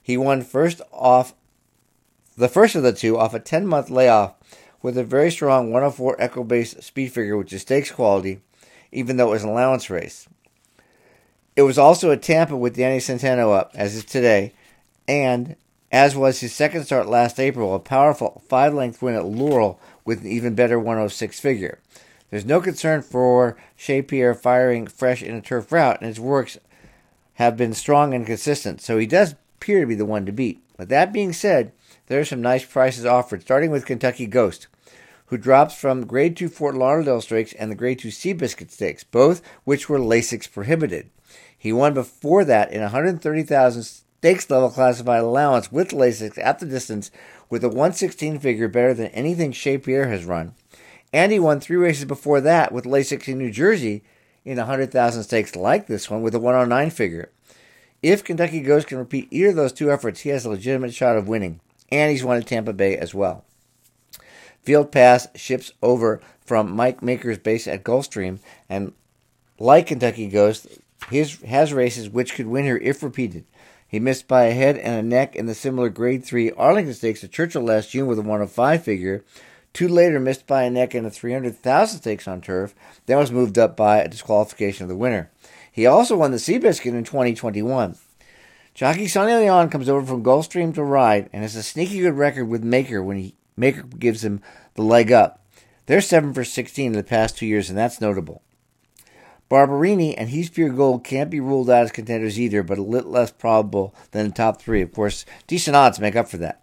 He 0.00 0.16
won 0.16 0.42
first 0.42 0.80
off 0.92 1.34
the 2.36 2.48
first 2.48 2.76
of 2.76 2.84
the 2.84 2.92
two 2.92 3.18
off 3.18 3.34
a 3.34 3.40
10 3.40 3.66
month 3.66 3.90
layoff 3.90 4.34
with 4.80 4.96
a 4.96 5.04
very 5.04 5.32
strong 5.32 5.72
104 5.72 6.16
Equibase 6.18 6.82
speed 6.82 7.12
figure, 7.12 7.36
which 7.36 7.52
is 7.52 7.62
stakes 7.62 7.90
quality, 7.90 8.40
even 8.92 9.16
though 9.16 9.28
it 9.28 9.32
was 9.32 9.42
an 9.42 9.50
allowance 9.50 9.90
race. 9.90 10.28
It 11.60 11.64
was 11.64 11.76
also 11.76 12.10
a 12.10 12.16
Tampa 12.16 12.56
with 12.56 12.76
Danny 12.76 13.00
Centeno 13.00 13.54
up, 13.54 13.72
as 13.74 13.94
is 13.94 14.06
today, 14.06 14.54
and 15.06 15.56
as 15.92 16.16
was 16.16 16.40
his 16.40 16.54
second 16.54 16.84
start 16.84 17.06
last 17.06 17.38
April, 17.38 17.74
a 17.74 17.78
powerful 17.78 18.42
five 18.48 18.72
length 18.72 19.02
win 19.02 19.14
at 19.14 19.26
Laurel 19.26 19.78
with 20.06 20.22
an 20.22 20.26
even 20.26 20.54
better 20.54 20.78
106 20.78 21.38
figure. 21.38 21.78
There's 22.30 22.46
no 22.46 22.62
concern 22.62 23.02
for 23.02 23.58
Chez 23.76 24.00
Pierre 24.00 24.32
firing 24.32 24.86
fresh 24.86 25.22
in 25.22 25.34
a 25.34 25.42
turf 25.42 25.70
route, 25.70 25.98
and 26.00 26.08
his 26.08 26.18
works 26.18 26.56
have 27.34 27.58
been 27.58 27.74
strong 27.74 28.14
and 28.14 28.24
consistent, 28.24 28.80
so 28.80 28.96
he 28.96 29.04
does 29.04 29.34
appear 29.58 29.80
to 29.80 29.86
be 29.86 29.94
the 29.94 30.06
one 30.06 30.24
to 30.24 30.32
beat. 30.32 30.62
But 30.78 30.88
that 30.88 31.12
being 31.12 31.34
said, 31.34 31.72
there 32.06 32.20
are 32.20 32.24
some 32.24 32.40
nice 32.40 32.64
prices 32.64 33.04
offered, 33.04 33.42
starting 33.42 33.70
with 33.70 33.84
Kentucky 33.84 34.26
Ghost, 34.26 34.66
who 35.26 35.36
drops 35.36 35.74
from 35.74 36.06
Grade 36.06 36.38
2 36.38 36.48
Fort 36.48 36.74
Lauderdale 36.74 37.20
Stakes 37.20 37.52
and 37.52 37.70
the 37.70 37.76
Grade 37.76 37.98
2 37.98 38.08
Seabiscuit 38.08 38.70
Stakes, 38.70 39.04
both 39.04 39.42
which 39.64 39.90
were 39.90 39.98
Lasix 39.98 40.50
prohibited. 40.50 41.10
He 41.60 41.74
won 41.74 41.92
before 41.92 42.42
that 42.46 42.72
in 42.72 42.80
130,000 42.80 43.82
stakes 43.82 44.48
level 44.48 44.70
classified 44.70 45.20
allowance 45.20 45.70
with 45.70 45.90
Lasix 45.90 46.38
at 46.42 46.58
the 46.58 46.64
distance 46.64 47.10
with 47.50 47.62
a 47.62 47.68
116 47.68 48.38
figure 48.38 48.66
better 48.66 48.94
than 48.94 49.08
anything 49.08 49.52
Chez 49.52 49.76
Pierre 49.76 50.08
has 50.08 50.24
run. 50.24 50.54
And 51.12 51.30
he 51.30 51.38
won 51.38 51.60
three 51.60 51.76
races 51.76 52.06
before 52.06 52.40
that 52.40 52.72
with 52.72 52.86
Lasix 52.86 53.28
in 53.28 53.36
New 53.36 53.50
Jersey 53.50 54.02
in 54.42 54.56
100,000 54.56 55.22
stakes 55.22 55.54
like 55.54 55.86
this 55.86 56.08
one 56.08 56.22
with 56.22 56.34
a 56.34 56.38
109 56.38 56.88
figure. 56.88 57.30
If 58.02 58.24
Kentucky 58.24 58.62
Ghost 58.62 58.86
can 58.86 58.96
repeat 58.96 59.28
either 59.30 59.50
of 59.50 59.56
those 59.56 59.74
two 59.74 59.92
efforts, 59.92 60.20
he 60.20 60.30
has 60.30 60.46
a 60.46 60.50
legitimate 60.50 60.94
shot 60.94 61.18
of 61.18 61.28
winning. 61.28 61.60
And 61.92 62.10
he's 62.10 62.24
won 62.24 62.38
at 62.38 62.46
Tampa 62.46 62.72
Bay 62.72 62.96
as 62.96 63.14
well. 63.14 63.44
Field 64.62 64.90
Pass 64.90 65.28
ships 65.34 65.72
over 65.82 66.22
from 66.40 66.74
Mike 66.74 67.02
Maker's 67.02 67.36
base 67.36 67.68
at 67.68 67.84
Gulfstream, 67.84 68.38
and 68.66 68.94
like 69.58 69.88
Kentucky 69.88 70.28
Ghost, 70.28 70.66
his 71.08 71.40
has 71.42 71.72
races 71.72 72.10
which 72.10 72.34
could 72.34 72.46
win 72.46 72.66
her 72.66 72.78
if 72.78 73.02
repeated. 73.02 73.44
He 73.86 73.98
missed 73.98 74.28
by 74.28 74.44
a 74.44 74.54
head 74.54 74.76
and 74.76 74.94
a 74.94 75.02
neck 75.02 75.34
in 75.34 75.46
the 75.46 75.54
similar 75.54 75.88
Grade 75.88 76.24
3 76.24 76.52
Arlington 76.52 76.94
Stakes 76.94 77.24
at 77.24 77.32
Churchill 77.32 77.62
last 77.62 77.90
June 77.90 78.06
with 78.06 78.18
a 78.18 78.22
105 78.22 78.84
figure. 78.84 79.24
Two 79.72 79.88
later 79.88 80.20
missed 80.20 80.46
by 80.46 80.64
a 80.64 80.70
neck 80.70 80.94
in 80.94 81.04
a 81.04 81.10
300,000 81.10 81.98
stakes 81.98 82.28
on 82.28 82.40
turf. 82.40 82.74
then 83.06 83.18
was 83.18 83.32
moved 83.32 83.58
up 83.58 83.76
by 83.76 83.98
a 83.98 84.08
disqualification 84.08 84.84
of 84.84 84.88
the 84.88 84.96
winner. 84.96 85.30
He 85.72 85.86
also 85.86 86.16
won 86.16 86.30
the 86.30 86.36
Seabiscuit 86.36 86.94
in 86.94 87.04
2021. 87.04 87.96
Jockey 88.74 89.08
Sonny 89.08 89.34
Leon 89.34 89.70
comes 89.70 89.88
over 89.88 90.06
from 90.06 90.22
Gulfstream 90.22 90.74
to 90.74 90.84
ride 90.84 91.28
and 91.32 91.42
has 91.42 91.56
a 91.56 91.62
sneaky 91.62 92.00
good 92.00 92.16
record 92.16 92.46
with 92.46 92.62
Maker 92.62 93.02
when 93.02 93.16
he 93.16 93.34
Maker 93.56 93.82
gives 93.82 94.24
him 94.24 94.40
the 94.74 94.82
leg 94.82 95.12
up. 95.12 95.44
They're 95.86 96.00
7 96.00 96.32
for 96.32 96.44
16 96.44 96.86
in 96.86 96.92
the 96.92 97.02
past 97.02 97.36
two 97.36 97.46
years, 97.46 97.68
and 97.68 97.76
that's 97.76 98.00
notable. 98.00 98.42
Barberini 99.50 100.16
and 100.16 100.30
He's 100.30 100.48
Pure 100.48 100.70
Gold 100.70 101.02
can't 101.02 101.28
be 101.28 101.40
ruled 101.40 101.68
out 101.68 101.82
as 101.82 101.90
contenders 101.90 102.38
either, 102.38 102.62
but 102.62 102.78
a 102.78 102.82
little 102.82 103.10
less 103.10 103.32
probable 103.32 103.92
than 104.12 104.28
the 104.28 104.32
top 104.32 104.62
three. 104.62 104.80
Of 104.80 104.94
course, 104.94 105.26
decent 105.48 105.74
odds 105.76 105.98
make 105.98 106.14
up 106.14 106.28
for 106.28 106.36
that. 106.36 106.62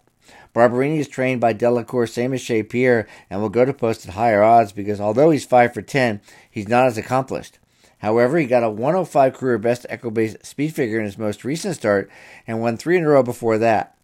Barberini 0.54 0.98
is 0.98 1.06
trained 1.06 1.38
by 1.38 1.52
Delacour, 1.52 2.06
same 2.06 2.32
as 2.32 2.40
Chez 2.40 2.62
Pierre, 2.62 3.06
and 3.28 3.42
will 3.42 3.50
go 3.50 3.66
to 3.66 3.74
post 3.74 4.08
at 4.08 4.14
higher 4.14 4.42
odds 4.42 4.72
because 4.72 5.02
although 5.02 5.28
he's 5.28 5.44
5 5.44 5.74
for 5.74 5.82
10, 5.82 6.22
he's 6.50 6.66
not 6.66 6.86
as 6.86 6.96
accomplished. 6.96 7.58
However, 7.98 8.38
he 8.38 8.46
got 8.46 8.62
a 8.62 8.70
105 8.70 9.34
career 9.34 9.58
best 9.58 9.86
Equibase 9.90 10.44
speed 10.44 10.74
figure 10.74 10.98
in 10.98 11.04
his 11.04 11.18
most 11.18 11.44
recent 11.44 11.74
start 11.74 12.10
and 12.46 12.62
won 12.62 12.78
three 12.78 12.96
in 12.96 13.04
a 13.04 13.08
row 13.08 13.22
before 13.22 13.58
that. 13.58 13.97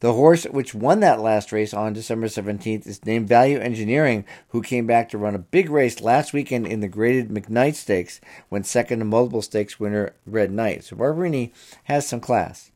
The 0.00 0.14
horse 0.14 0.44
which 0.44 0.74
won 0.74 1.00
that 1.00 1.20
last 1.20 1.52
race 1.52 1.74
on 1.74 1.92
December 1.92 2.26
17th 2.26 2.86
is 2.86 3.04
named 3.04 3.28
Value 3.28 3.58
Engineering, 3.58 4.24
who 4.48 4.62
came 4.62 4.86
back 4.86 5.10
to 5.10 5.18
run 5.18 5.34
a 5.34 5.38
big 5.38 5.68
race 5.68 6.00
last 6.00 6.32
weekend 6.32 6.66
in 6.66 6.80
the 6.80 6.88
graded 6.88 7.28
McKnight 7.28 7.74
Stakes 7.74 8.18
when 8.48 8.64
second 8.64 9.00
to 9.00 9.04
multiple 9.04 9.42
stakes 9.42 9.78
winner 9.78 10.14
Red 10.26 10.50
Knight. 10.50 10.84
So 10.84 10.96
Barberini 10.96 11.52
has 11.84 12.08
some 12.08 12.20
class. 12.20 12.70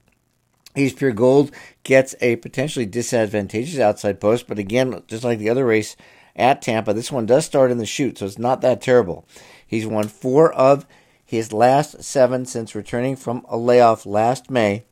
He's 0.74 0.92
Pure 0.92 1.12
Gold 1.12 1.50
gets 1.82 2.14
a 2.20 2.36
potentially 2.36 2.84
disadvantageous 2.84 3.78
outside 3.78 4.20
post, 4.20 4.46
but 4.46 4.58
again, 4.58 5.02
just 5.06 5.24
like 5.24 5.38
the 5.38 5.48
other 5.48 5.64
race 5.64 5.96
at 6.36 6.60
Tampa, 6.60 6.92
this 6.92 7.12
one 7.12 7.24
does 7.26 7.46
start 7.46 7.70
in 7.70 7.78
the 7.78 7.86
chute, 7.86 8.18
so 8.18 8.26
it's 8.26 8.38
not 8.38 8.60
that 8.60 8.82
terrible. 8.82 9.26
He's 9.66 9.86
won 9.86 10.08
four 10.08 10.52
of 10.52 10.84
his 11.24 11.54
last 11.54 12.02
seven 12.02 12.44
since 12.44 12.74
returning 12.74 13.16
from 13.16 13.46
a 13.48 13.56
layoff 13.56 14.04
last 14.04 14.50
May 14.50 14.84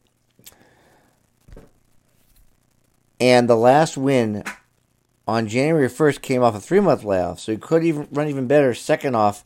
And 3.23 3.49
the 3.49 3.57
last 3.57 3.97
win 3.97 4.43
on 5.29 5.47
January 5.47 5.89
1st 5.89 6.23
came 6.23 6.43
off 6.43 6.57
a 6.57 6.61
three 6.61 6.81
month 6.81 7.05
layoff, 7.05 7.39
so 7.39 7.53
he 7.53 7.59
could 7.59 7.85
even 7.85 8.09
run 8.11 8.27
even 8.27 8.49
better 8.49 8.75
second 8.75 9.15
off 9.15 9.45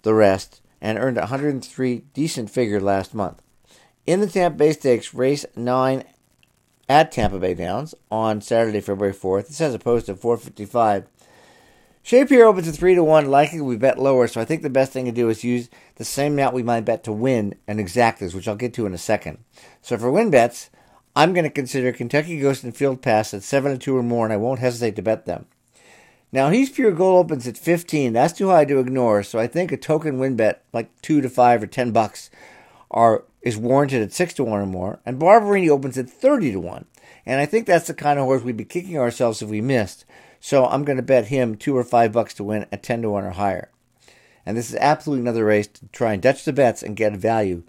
the 0.00 0.14
rest 0.14 0.62
and 0.80 0.96
earned 0.96 1.18
a 1.18 1.28
103 1.28 2.04
decent 2.14 2.48
figure 2.48 2.80
last 2.80 3.12
month. 3.12 3.42
In 4.06 4.22
the 4.22 4.28
Tampa 4.28 4.56
Bay 4.56 4.72
Stakes, 4.72 5.12
race 5.12 5.44
9 5.54 6.04
at 6.88 7.12
Tampa 7.12 7.38
Bay 7.38 7.52
Downs 7.52 7.94
on 8.10 8.40
Saturday, 8.40 8.80
February 8.80 9.12
4th. 9.12 9.48
This 9.48 9.58
has 9.58 9.74
a 9.74 9.78
post 9.78 10.08
of 10.08 10.18
455. 10.18 11.06
Chez 12.02 12.24
Pierre 12.24 12.46
opens 12.46 12.66
at 12.66 12.76
3 12.76 12.94
to 12.94 13.04
1. 13.04 13.26
Likely 13.26 13.60
we 13.60 13.76
bet 13.76 13.98
lower, 13.98 14.26
so 14.26 14.40
I 14.40 14.46
think 14.46 14.62
the 14.62 14.70
best 14.70 14.92
thing 14.92 15.04
to 15.04 15.12
do 15.12 15.28
is 15.28 15.44
use 15.44 15.68
the 15.96 16.04
same 16.06 16.32
amount 16.32 16.54
we 16.54 16.62
might 16.62 16.86
bet 16.86 17.04
to 17.04 17.12
win 17.12 17.56
and 17.66 17.78
exactas, 17.78 18.34
which 18.34 18.48
I'll 18.48 18.56
get 18.56 18.72
to 18.72 18.86
in 18.86 18.94
a 18.94 18.98
second. 18.98 19.36
So 19.82 19.98
for 19.98 20.10
win 20.10 20.30
bets, 20.30 20.70
I'm 21.18 21.32
going 21.32 21.42
to 21.42 21.50
consider 21.50 21.90
Kentucky 21.90 22.38
Ghost 22.38 22.62
and 22.62 22.76
Field 22.76 23.02
Pass 23.02 23.34
at 23.34 23.42
7 23.42 23.72
to 23.72 23.76
2 23.76 23.96
or 23.96 24.04
more, 24.04 24.24
and 24.24 24.32
I 24.32 24.36
won't 24.36 24.60
hesitate 24.60 24.94
to 24.94 25.02
bet 25.02 25.26
them. 25.26 25.46
Now, 26.30 26.50
He's 26.50 26.70
Pure 26.70 26.92
Gold 26.92 27.26
opens 27.26 27.48
at 27.48 27.58
15. 27.58 28.12
That's 28.12 28.38
too 28.38 28.50
high 28.50 28.64
to 28.66 28.78
ignore, 28.78 29.24
so 29.24 29.36
I 29.36 29.48
think 29.48 29.72
a 29.72 29.76
token 29.76 30.20
win 30.20 30.36
bet, 30.36 30.62
like 30.72 30.92
2 31.02 31.20
to 31.20 31.28
5 31.28 31.64
or 31.64 31.66
10 31.66 31.90
bucks, 31.90 32.30
are 32.88 33.24
is 33.42 33.56
warranted 33.56 34.00
at 34.00 34.12
6 34.12 34.34
to 34.34 34.44
1 34.44 34.60
or 34.60 34.66
more. 34.66 35.00
And 35.04 35.18
Barberini 35.18 35.68
opens 35.68 35.98
at 35.98 36.08
30 36.08 36.52
to 36.52 36.60
1. 36.60 36.84
And 37.26 37.40
I 37.40 37.46
think 37.46 37.66
that's 37.66 37.88
the 37.88 37.94
kind 37.94 38.20
of 38.20 38.24
horse 38.24 38.44
we'd 38.44 38.56
be 38.56 38.64
kicking 38.64 38.96
ourselves 38.96 39.42
if 39.42 39.48
we 39.48 39.60
missed. 39.60 40.04
So 40.38 40.66
I'm 40.66 40.84
going 40.84 40.98
to 40.98 41.02
bet 41.02 41.26
him 41.26 41.56
2 41.56 41.76
or 41.76 41.82
5 41.82 42.12
bucks 42.12 42.32
to 42.34 42.44
win 42.44 42.66
at 42.70 42.84
10 42.84 43.02
to 43.02 43.10
1 43.10 43.24
or 43.24 43.30
higher. 43.30 43.72
And 44.46 44.56
this 44.56 44.70
is 44.70 44.76
absolutely 44.76 45.22
another 45.22 45.46
race 45.46 45.66
to 45.66 45.86
try 45.88 46.12
and 46.12 46.22
Dutch 46.22 46.44
the 46.44 46.52
bets 46.52 46.80
and 46.80 46.94
get 46.94 47.14
a 47.14 47.18
value, 47.18 47.64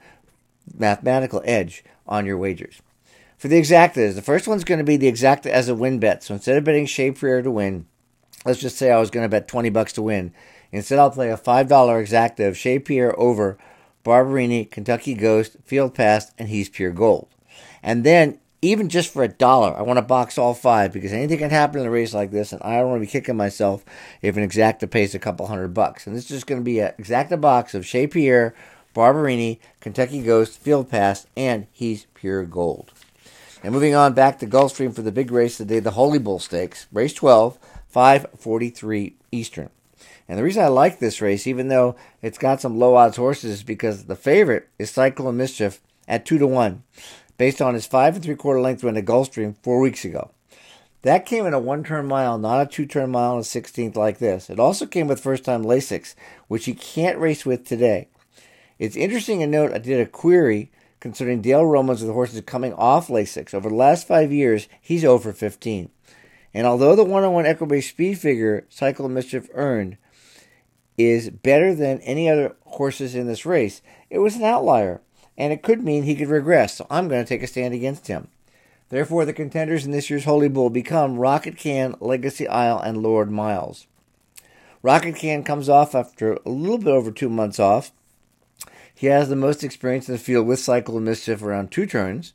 mathematical 0.77 1.41
edge 1.46 1.84
on 2.06 2.27
your 2.27 2.38
wagers 2.38 2.84
for 3.39 3.48
the 3.48 3.60
exactas. 3.60 4.13
The 4.13 4.22
first 4.22 4.48
one's 4.48 4.63
going 4.63 4.77
to 4.77 4.84
be 4.84 4.98
the 4.98 5.12
exacta 5.12 5.48
as 5.48 5.67
a 5.67 5.74
win 5.74 5.98
bet. 5.98 6.22
So 6.22 6.36
instead 6.36 6.58
of 6.58 6.65
betting 6.65 6.86
Chez 6.86 7.12
Pierre 7.12 7.41
to 7.41 7.50
win, 7.50 7.88
let's 8.46 8.60
just 8.60 8.77
say 8.77 8.91
I 8.91 9.00
was 9.00 9.10
going 9.10 9.24
to 9.24 9.29
bet 9.29 9.48
20 9.48 9.69
bucks 9.72 9.93
to 9.93 10.03
win. 10.03 10.34
Instead, 10.72 11.00
I'll 11.00 11.10
play 11.10 11.31
a 11.31 11.38
$5 11.38 11.67
exacta 11.67 12.48
of 12.48 12.58
Chez 12.58 12.79
Pierre 12.79 13.19
over 13.19 13.58
Barberini, 14.03 14.65
Kentucky 14.65 15.15
Ghost, 15.15 15.55
Field 15.63 15.96
Pass, 15.96 16.31
and 16.38 16.50
He's 16.50 16.69
Pure 16.69 16.91
Gold. 16.91 17.27
And 17.81 18.03
then, 18.03 18.39
even 18.62 18.89
just 18.89 19.12
for 19.12 19.24
a 19.24 19.29
dollar, 19.29 19.75
I 19.75 19.81
want 19.81 19.98
to 19.98 20.01
box 20.01 20.38
all 20.38 20.53
five 20.53 20.91
because 20.91 21.13
anything 21.13 21.39
can 21.39 21.50
happen 21.50 21.79
in 21.79 21.88
a 21.88 21.91
race 21.91 22.13
like 22.13 22.31
this, 22.31 22.51
and 22.51 22.62
I 22.62 22.77
don't 22.77 22.89
want 22.89 23.01
to 23.01 23.05
be 23.05 23.12
kicking 23.12 23.38
myself 23.38 23.86
if 24.22 24.36
an 24.36 24.48
exacta 24.48 24.89
pays 24.89 25.15
a 25.15 25.19
couple 25.19 25.48
hundred 25.48 25.74
bucks. 25.74 26.05
And 26.05 26.15
this 26.15 26.24
is 26.24 26.29
just 26.29 26.48
going 26.48 26.60
to 26.60 26.65
be 26.65 26.79
an 26.79 26.93
exacta 27.00 27.39
box 27.39 27.74
of 27.74 27.86
Chez 27.86 28.08
Pierre, 28.08 28.53
Barberini, 28.93 29.62
Kentucky 29.79 30.22
Ghost, 30.22 30.60
Field 30.60 30.89
Pass, 30.89 31.25
and 31.38 31.67
He's 31.72 32.05
Pure 32.13 32.46
Gold. 32.46 32.91
And 33.61 33.73
moving 33.73 33.93
on 33.93 34.13
back 34.13 34.39
to 34.39 34.47
Gulfstream 34.47 34.95
for 34.95 35.01
the 35.01 35.11
big 35.11 35.31
race 35.31 35.57
today, 35.57 35.79
the 35.79 35.91
Holy 35.91 36.17
Bull 36.17 36.39
Stakes, 36.39 36.87
race 36.93 37.13
12, 37.13 37.59
543 37.87 39.15
Eastern. 39.31 39.69
And 40.29 40.37
the 40.37 40.43
reason 40.43 40.63
I 40.63 40.67
like 40.67 40.99
this 40.99 41.21
race, 41.21 41.45
even 41.45 41.67
though 41.67 41.95
it's 42.21 42.37
got 42.37 42.61
some 42.61 42.79
low 42.79 42.95
odds 42.95 43.17
horses, 43.17 43.51
is 43.51 43.63
because 43.63 44.05
the 44.05 44.15
favorite 44.15 44.69
is 44.79 44.89
Cycle 44.89 45.27
of 45.27 45.35
Mischief 45.35 45.81
at 46.07 46.25
2 46.25 46.37
to 46.37 46.47
1, 46.47 46.83
based 47.37 47.61
on 47.61 47.73
his 47.73 47.85
5 47.85 48.15
and 48.15 48.23
3 48.23 48.35
quarter 48.35 48.61
length 48.61 48.83
win 48.83 48.95
at 48.95 49.05
Gulfstream 49.05 49.55
four 49.61 49.79
weeks 49.81 50.05
ago. 50.05 50.31
That 51.01 51.25
came 51.25 51.45
in 51.45 51.53
a 51.53 51.59
one 51.59 51.83
turn 51.83 52.07
mile, 52.07 52.37
not 52.37 52.61
a 52.61 52.65
two 52.65 52.85
turn 52.85 53.11
mile 53.11 53.35
and 53.35 53.41
a 53.41 53.43
16th 53.43 53.95
like 53.95 54.19
this. 54.19 54.49
It 54.49 54.59
also 54.59 54.85
came 54.85 55.07
with 55.07 55.21
first 55.21 55.45
time 55.45 55.63
Lasix, 55.63 56.13
which 56.47 56.65
he 56.65 56.73
can't 56.73 57.17
race 57.17 57.45
with 57.45 57.65
today. 57.65 58.09
It's 58.77 58.97
interesting 58.97 59.39
to 59.39 59.47
note 59.47 59.73
I 59.73 59.77
did 59.77 60.01
a 60.01 60.05
query 60.05 60.71
concerning 61.00 61.41
Dale 61.41 61.65
Romans 61.65 62.01
with 62.01 62.12
horses 62.12 62.41
coming 62.46 62.74
off 62.74 63.08
Lasix. 63.08 63.53
Over 63.53 63.70
the 63.70 63.75
last 63.75 64.08
five 64.08 64.32
years, 64.32 64.68
he's 64.82 65.06
over 65.06 65.32
15. 65.34 65.89
And 66.53 66.68
although 66.68 66.96
the 66.96 67.03
one 67.03 67.24
on 67.24 67.34
one 67.34 67.46
Equibase 67.46 67.89
speed 67.89 68.20
figure 68.20 68.65
Cycle 68.70 69.08
Mischief 69.10 69.50
earned 69.53 69.98
is 70.98 71.29
better 71.29 71.74
than 71.74 72.01
any 72.01 72.29
other 72.29 72.56
horses 72.65 73.15
in 73.15 73.27
this 73.27 73.46
race, 73.46 73.82
it 74.10 74.20
was 74.20 74.36
an 74.36 74.44
outlier, 74.44 75.01
and 75.38 75.53
it 75.53 75.63
could 75.63 75.84
mean 75.84 76.03
he 76.03 76.15
could 76.15 76.27
regress. 76.27 76.75
So 76.75 76.88
I'm 76.89 77.08
going 77.08 77.24
to 77.24 77.29
take 77.29 77.44
a 77.44 77.48
stand 77.48 77.74
against 77.74 78.08
him. 78.08 78.27
Therefore, 78.89 79.24
the 79.24 79.34
contenders 79.34 79.86
in 79.86 79.91
this 79.91 80.10
year's 80.10 80.25
Holy 80.25 80.50
Bull 80.50 80.72
become 80.72 81.20
Rocket 81.20 81.58
Can, 81.58 81.96
Legacy 82.00 82.48
Isle, 82.48 82.79
and 82.79 83.03
Lord 83.03 83.29
Miles. 83.29 83.86
Rocket 84.82 85.15
Can 85.15 85.44
comes 85.44 85.70
off 85.70 85.94
after 85.94 86.34
a 86.34 86.50
little 86.50 86.79
bit 86.79 86.88
over 86.88 87.12
two 87.12 87.29
months 87.29 87.60
off. 87.60 87.91
He 89.00 89.08
has 89.08 89.29
the 89.29 89.38
most 89.38 89.63
experience 89.63 90.10
in 90.10 90.15
the 90.15 90.20
field 90.20 90.46
with 90.46 90.60
Cycle 90.60 90.98
of 90.98 91.03
Mischief 91.03 91.41
around 91.41 91.72
two 91.72 91.86
turns, 91.86 92.34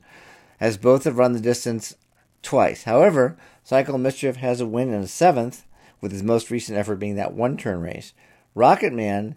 as 0.59 0.79
both 0.79 1.05
have 1.05 1.19
run 1.19 1.35
the 1.35 1.39
distance 1.39 1.95
twice. 2.41 2.85
However, 2.85 3.37
Cycle 3.63 3.97
of 3.97 4.01
Mischief 4.01 4.37
has 4.37 4.63
a 4.63 4.67
win 4.67 4.89
in 4.89 5.03
a 5.03 5.07
seventh, 5.07 5.67
with 6.01 6.11
his 6.11 6.23
most 6.23 6.51
recent 6.51 6.79
effort 6.79 6.97
being 6.97 7.17
that 7.17 7.35
one 7.35 7.59
turn 7.59 7.83
race. 7.83 8.15
Rocket 8.55 8.97
Can 8.97 9.37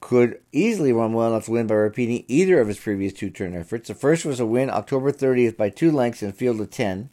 could 0.00 0.40
easily 0.50 0.92
run 0.92 1.12
well 1.12 1.28
enough 1.28 1.44
to 1.44 1.52
win 1.52 1.68
by 1.68 1.76
repeating 1.76 2.24
either 2.26 2.60
of 2.60 2.66
his 2.66 2.80
previous 2.80 3.12
two 3.12 3.30
turn 3.30 3.54
efforts. 3.54 3.86
The 3.86 3.94
first 3.94 4.24
was 4.24 4.40
a 4.40 4.44
win 4.44 4.68
October 4.68 5.12
30th 5.12 5.56
by 5.56 5.70
two 5.70 5.92
lengths 5.92 6.24
in 6.24 6.30
a 6.30 6.32
field 6.32 6.60
of 6.60 6.70
10. 6.70 7.08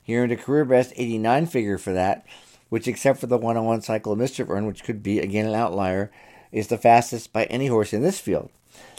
He 0.00 0.16
earned 0.16 0.30
a 0.30 0.36
career 0.36 0.64
best 0.64 0.92
89 0.94 1.46
figure 1.46 1.78
for 1.78 1.92
that, 1.94 2.24
which, 2.68 2.86
except 2.86 3.18
for 3.18 3.26
the 3.26 3.38
one 3.38 3.56
on 3.56 3.64
one 3.64 3.82
cycle 3.82 4.12
of 4.12 4.18
mischief 4.18 4.48
earn, 4.48 4.66
which 4.66 4.84
could 4.84 5.02
be 5.02 5.18
again 5.18 5.48
an 5.48 5.56
outlier, 5.56 6.12
is 6.52 6.68
the 6.68 6.78
fastest 6.78 7.32
by 7.32 7.42
any 7.46 7.66
horse 7.66 7.92
in 7.92 8.02
this 8.02 8.20
field. 8.20 8.50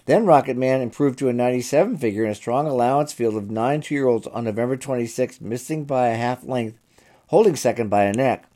Then 0.10 0.25
Rocket 0.25 0.60
Can 0.60 0.82
improved 0.82 1.20
to 1.20 1.30
a 1.30 1.34
97 1.34 1.98
figure 1.98 2.25
in 2.25 2.32
a 2.32 2.36
strong 2.36 2.66
allowance 2.66 3.13
field 3.13 3.36
of 3.36 3.51
nine 3.51 3.80
two 3.80 3.94
year 3.94 4.08
olds 4.08 4.25
on 4.25 4.46
November 4.46 4.75
26, 4.75 5.39
missing 5.39 5.86
by 5.86 6.08
a 6.08 6.18
half 6.18 6.44
length, 6.44 6.80
holding 7.28 7.56
second 7.56 7.89
by 7.89 8.06
a 8.06 8.13
neck. 8.13 8.50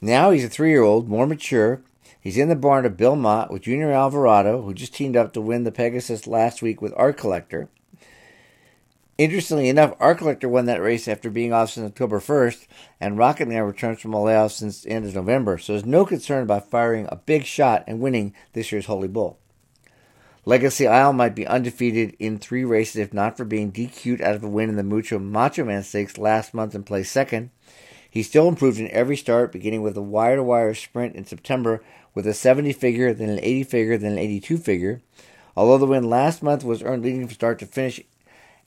Now 0.00 0.30
he's 0.30 0.44
a 0.44 0.48
three 0.48 0.70
year 0.70 0.84
old, 0.84 1.08
more 1.08 1.26
mature. 1.26 1.82
He's 2.20 2.38
in 2.38 2.48
the 2.48 2.54
barn 2.54 2.86
of 2.86 2.96
Bill 2.96 3.16
Mott 3.16 3.50
with 3.50 3.62
Junior 3.62 3.90
Alvarado, 3.90 4.62
who 4.62 4.72
just 4.72 4.94
teamed 4.94 5.16
up 5.16 5.32
to 5.32 5.40
win 5.40 5.64
the 5.64 5.72
Pegasus 5.72 6.28
last 6.28 6.62
week 6.62 6.80
with 6.80 6.94
Art 6.96 7.16
Collector. 7.16 7.68
Interestingly 9.18 9.68
enough, 9.68 9.96
Art 9.98 10.18
Collector 10.18 10.48
won 10.48 10.66
that 10.66 10.80
race 10.80 11.08
after 11.08 11.28
being 11.28 11.52
off 11.52 11.70
since 11.70 11.88
October 11.88 12.20
1st, 12.20 12.68
and 13.00 13.18
Rocket 13.18 13.48
Can 13.48 13.62
returns 13.64 14.00
from 14.00 14.14
a 14.14 14.22
layoff 14.22 14.52
since 14.52 14.82
the 14.82 14.90
end 14.90 15.06
of 15.06 15.16
November, 15.16 15.58
so 15.58 15.72
there's 15.72 15.84
no 15.84 16.06
concern 16.06 16.44
about 16.44 16.70
firing 16.70 17.08
a 17.10 17.16
big 17.16 17.46
shot 17.46 17.82
and 17.88 17.98
winning 17.98 18.32
this 18.52 18.70
year's 18.70 18.86
Holy 18.86 19.08
Bull. 19.08 19.40
Legacy 20.48 20.86
Isle 20.86 21.12
might 21.12 21.34
be 21.34 21.46
undefeated 21.46 22.16
in 22.18 22.38
three 22.38 22.64
races 22.64 22.96
if 22.96 23.12
not 23.12 23.36
for 23.36 23.44
being 23.44 23.70
DQ'd 23.70 24.22
out 24.22 24.34
of 24.34 24.42
a 24.42 24.48
win 24.48 24.70
in 24.70 24.76
the 24.76 24.82
Mucho 24.82 25.18
Macho 25.18 25.62
Man 25.62 25.82
Stakes 25.82 26.16
last 26.16 26.54
month 26.54 26.74
and 26.74 26.86
placed 26.86 27.12
second. 27.12 27.50
He 28.08 28.22
still 28.22 28.48
improved 28.48 28.80
in 28.80 28.90
every 28.90 29.18
start, 29.18 29.52
beginning 29.52 29.82
with 29.82 29.94
a 29.98 30.00
wire 30.00 30.36
to 30.36 30.42
wire 30.42 30.72
sprint 30.72 31.16
in 31.16 31.26
September 31.26 31.82
with 32.14 32.26
a 32.26 32.32
70 32.32 32.72
figure, 32.72 33.12
then 33.12 33.28
an 33.28 33.40
80 33.42 33.64
figure, 33.64 33.98
then 33.98 34.12
an 34.12 34.18
82 34.18 34.56
figure. 34.56 35.02
Although 35.54 35.76
the 35.76 35.84
win 35.84 36.08
last 36.08 36.42
month 36.42 36.64
was 36.64 36.82
earned 36.82 37.02
leading 37.02 37.26
from 37.26 37.34
start 37.34 37.58
to 37.58 37.66
finish 37.66 38.00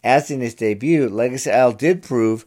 As 0.03 0.29
in 0.29 0.39
his 0.39 0.53
debut, 0.53 1.09
Legacy 1.09 1.49
Isle 1.49 1.71
did 1.71 2.03
prove 2.03 2.45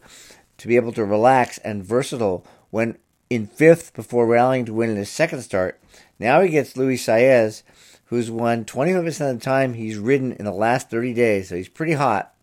to 0.59 0.67
be 0.69 0.77
able 0.77 0.93
to 0.93 1.03
relax 1.03 1.57
and 1.57 1.83
versatile 1.83 2.45
when 2.69 2.97
in 3.29 3.47
fifth 3.47 3.93
before 3.95 4.27
rallying 4.27 4.63
to 4.63 4.73
win 4.73 4.91
in 4.91 4.95
his 4.95 5.09
second 5.09 5.41
start. 5.41 5.77
Now 6.19 6.39
he 6.39 6.47
gets 6.47 6.77
Luis 6.77 7.05
Saez, 7.05 7.63
who's 8.05 8.29
won 8.29 8.65
25% 8.65 9.31
of 9.31 9.39
the 9.39 9.43
time 9.43 9.73
he's 9.73 9.97
ridden 9.97 10.33
in 10.33 10.45
the 10.45 10.51
last 10.51 10.89
30 10.89 11.13
days, 11.13 11.49
so 11.49 11.55
he's 11.55 11.69
pretty 11.69 11.93
hot. 11.93 12.33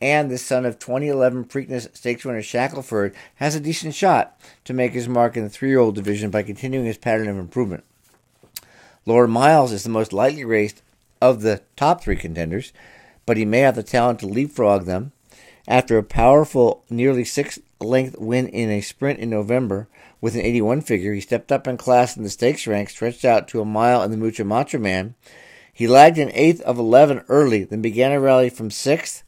And 0.00 0.30
the 0.30 0.38
son 0.38 0.64
of 0.64 0.78
2011 0.78 1.46
Preakness 1.46 1.94
Stakes 1.96 2.24
winner 2.24 2.42
Shackelford 2.42 3.14
has 3.36 3.54
a 3.54 3.60
decent 3.60 3.94
shot 3.94 4.40
to 4.64 4.72
make 4.72 4.92
his 4.92 5.08
mark 5.08 5.36
in 5.36 5.42
the 5.42 5.50
three 5.50 5.70
year 5.70 5.80
old 5.80 5.96
division 5.96 6.30
by 6.30 6.42
continuing 6.42 6.86
his 6.86 6.98
pattern 6.98 7.28
of 7.28 7.36
improvement. 7.36 7.84
Lord 9.06 9.30
Miles 9.30 9.72
is 9.72 9.82
the 9.82 9.88
most 9.88 10.12
lightly 10.12 10.44
raced 10.44 10.82
of 11.20 11.42
the 11.42 11.62
top 11.76 12.02
three 12.02 12.16
contenders, 12.16 12.72
but 13.26 13.36
he 13.36 13.44
may 13.44 13.60
have 13.60 13.74
the 13.74 13.82
talent 13.82 14.20
to 14.20 14.26
leapfrog 14.26 14.84
them. 14.84 15.12
After 15.66 15.98
a 15.98 16.02
powerful, 16.02 16.84
nearly 16.88 17.24
six 17.24 17.58
length 17.80 18.16
win 18.18 18.48
in 18.48 18.70
a 18.70 18.80
sprint 18.80 19.20
in 19.20 19.30
November 19.30 19.88
with 20.20 20.34
an 20.34 20.40
81 20.40 20.80
figure, 20.80 21.14
he 21.14 21.20
stepped 21.20 21.52
up 21.52 21.66
in 21.66 21.76
class 21.76 22.16
in 22.16 22.22
the 22.22 22.30
stakes 22.30 22.66
rank, 22.66 22.90
stretched 22.90 23.24
out 23.24 23.48
to 23.48 23.60
a 23.60 23.64
mile 23.64 24.02
in 24.02 24.10
the 24.10 24.16
Mucho 24.16 24.44
Macho 24.44 24.78
Man. 24.78 25.14
He 25.72 25.86
lagged 25.86 26.18
an 26.18 26.30
eighth 26.32 26.60
of 26.62 26.78
11 26.78 27.24
early, 27.28 27.64
then 27.64 27.80
began 27.80 28.12
a 28.12 28.18
rally 28.18 28.50
from 28.50 28.70
sixth 28.70 29.22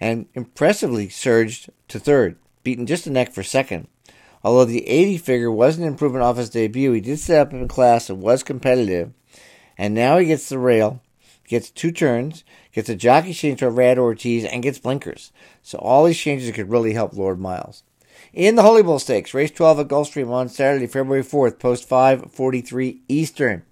and 0.00 0.26
impressively 0.34 1.08
surged 1.08 1.70
to 1.86 2.00
third, 2.00 2.36
beaten 2.64 2.86
just 2.86 3.06
a 3.06 3.10
neck 3.10 3.32
for 3.32 3.44
second. 3.44 3.86
Although 4.42 4.64
the 4.64 4.88
80 4.88 5.18
figure 5.18 5.52
was 5.52 5.78
an 5.78 5.84
improvement 5.84 6.24
off 6.24 6.36
his 6.36 6.50
debut, 6.50 6.90
he 6.92 7.00
did 7.00 7.20
step 7.20 7.48
up 7.48 7.52
in 7.52 7.68
class 7.68 8.10
and 8.10 8.20
was 8.20 8.42
competitive. 8.42 9.12
And 9.78 9.94
now 9.94 10.18
he 10.18 10.26
gets 10.26 10.48
the 10.48 10.58
rail, 10.58 11.00
gets 11.46 11.70
two 11.70 11.92
turns, 11.92 12.42
gets 12.72 12.88
a 12.88 12.96
jockey 12.96 13.32
change 13.32 13.60
to 13.60 13.70
Rad 13.70 13.98
Ortiz, 13.98 14.44
and 14.44 14.62
gets 14.62 14.80
blinkers. 14.80 15.30
So 15.62 15.78
all 15.78 16.04
these 16.04 16.18
changes 16.18 16.50
could 16.50 16.70
really 16.70 16.94
help 16.94 17.12
Lord 17.12 17.38
Miles. 17.38 17.84
In 18.34 18.54
the 18.54 18.62
Holy 18.62 18.82
Bull 18.82 18.98
Stakes, 18.98 19.34
race 19.34 19.50
12 19.50 19.80
at 19.80 19.88
Gulfstream 19.88 20.30
on 20.30 20.48
Saturday, 20.48 20.86
February 20.86 21.22
4th, 21.22 21.58
post 21.58 21.86
543 21.86 23.02
Eastern. 23.06 23.62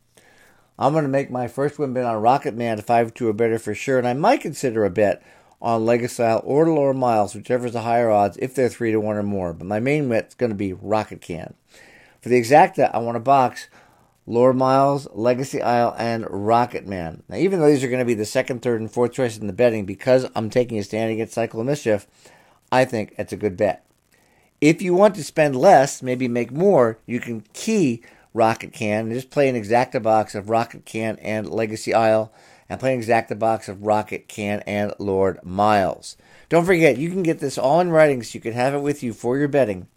I'm 0.78 0.92
going 0.92 1.04
to 1.04 1.08
make 1.08 1.30
my 1.30 1.48
first 1.48 1.78
win 1.78 1.94
bet 1.94 2.04
on 2.04 2.20
Rocket 2.20 2.58
Can 2.58 2.76
to 2.76 2.82
5 2.82 3.14
2 3.14 3.28
or 3.28 3.32
better 3.32 3.58
for 3.58 3.74
sure, 3.74 3.96
and 3.96 4.06
I 4.06 4.12
might 4.12 4.42
consider 4.42 4.84
a 4.84 4.90
bet 4.90 5.22
on 5.62 5.86
Legacy 5.86 6.22
Isle 6.22 6.42
or 6.44 6.68
Lord 6.68 6.98
Miles, 6.98 7.34
whichever 7.34 7.68
is 7.68 7.72
the 7.72 7.80
higher 7.80 8.10
odds, 8.10 8.36
if 8.36 8.54
they're 8.54 8.68
3 8.68 8.92
to 8.92 9.00
1 9.00 9.16
or 9.16 9.22
more. 9.22 9.54
But 9.54 9.66
my 9.66 9.80
main 9.80 10.10
bet 10.10 10.28
is 10.28 10.34
going 10.34 10.50
to 10.50 10.56
be 10.56 10.74
Rocket 10.74 11.22
Can. 11.22 11.54
For 12.20 12.28
the 12.28 12.38
exacta, 12.38 12.90
I 12.92 12.98
want 12.98 13.16
to 13.16 13.20
box 13.20 13.68
Lord 14.26 14.56
Miles, 14.56 15.08
Legacy 15.14 15.62
Isle, 15.62 15.94
and 15.96 16.26
Rocket 16.28 16.86
Can. 16.86 17.22
Now, 17.30 17.36
even 17.36 17.60
though 17.60 17.70
these 17.70 17.82
are 17.82 17.88
going 17.88 18.00
to 18.00 18.04
be 18.04 18.12
the 18.12 18.26
second, 18.26 18.60
third, 18.60 18.82
and 18.82 18.92
fourth 18.92 19.12
choices 19.12 19.38
in 19.38 19.46
the 19.46 19.54
betting, 19.54 19.86
because 19.86 20.26
I'm 20.34 20.50
taking 20.50 20.78
a 20.78 20.82
stand 20.82 21.12
against 21.12 21.32
Cycle 21.32 21.60
of 21.60 21.66
Mischief, 21.66 22.06
I 22.70 22.84
think 22.84 23.14
it's 23.16 23.32
a 23.32 23.38
good 23.38 23.56
bet. 23.56 23.86
If 24.60 24.82
you 24.82 24.92
want 24.92 25.14
to 25.14 25.24
spend 25.24 25.56
less, 25.56 26.02
maybe 26.02 26.28
make 26.28 26.52
more, 26.52 26.98
you 27.06 27.18
can 27.18 27.44
key 27.54 28.02
Rocket 28.34 28.74
Can 28.74 29.06
and 29.06 29.14
just 29.14 29.30
play 29.30 29.48
an 29.48 29.56
exacta 29.56 30.02
box 30.02 30.34
of 30.34 30.50
Rocket 30.50 30.84
Can 30.84 31.16
and 31.20 31.48
Legacy 31.48 31.94
Isle 31.94 32.30
and 32.68 32.78
play 32.78 32.92
an 32.92 33.00
exacta 33.00 33.38
box 33.38 33.70
of 33.70 33.86
Rocket 33.86 34.28
Can 34.28 34.60
and 34.66 34.92
Lord 34.98 35.42
Miles. 35.42 36.18
Don't 36.50 36.66
forget, 36.66 36.98
you 36.98 37.08
can 37.08 37.22
get 37.22 37.38
this 37.38 37.56
all 37.56 37.80
in 37.80 37.88
writing 37.90 38.22
so 38.22 38.36
you 38.36 38.40
can 38.42 38.52
have 38.52 38.74
it 38.74 38.82
with 38.82 39.02
you 39.02 39.14
for 39.14 39.38
your 39.38 39.48
betting. 39.48 39.88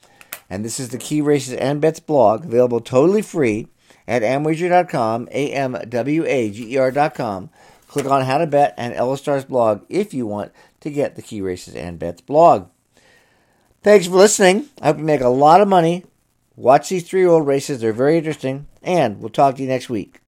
And 0.50 0.64
this 0.64 0.80
is 0.80 0.90
the 0.90 0.98
Key 0.98 1.20
Races 1.20 1.56
and 1.56 1.82
Bets 1.82 2.00
blog, 2.00 2.46
available 2.46 2.80
totally 2.80 3.22
free 3.22 3.68
at 4.08 4.22
amwager.com, 4.22 5.28
A-M-W-A-G-E-R.com. 5.30 5.90
Click 7.88 8.06
on 8.06 8.24
How 8.24 8.38
to 8.38 8.48
Bet 8.48 8.74
and 8.78 8.94
Ellis 8.94 9.20
Starr's 9.20 9.44
blog 9.44 9.84
if 9.90 10.14
you 10.14 10.26
want 10.26 10.54
to 10.80 10.90
get 10.90 11.18
the 11.18 11.22
Key 11.22 11.42
Races 11.42 11.76
and 11.76 12.00
Bets 12.00 12.22
blog. 12.22 12.70
Thanks 13.84 14.08
for 14.08 14.14
listening. 14.16 14.70
I 14.82 14.88
hope 14.88 14.98
you 15.00 15.04
make 15.04 15.20
a 15.20 15.28
lot 15.28 15.60
of 15.60 15.68
money. 15.68 16.06
Watch 16.56 16.88
these 16.88 17.06
three 17.06 17.26
old 17.26 17.46
races. 17.46 17.82
They're 17.82 17.92
very 17.92 18.18
interesting. 18.18 18.68
And 18.82 19.20
we'll 19.20 19.28
talk 19.28 19.56
to 19.58 19.62
you 19.62 19.68
next 19.68 19.90
week. 19.90 20.22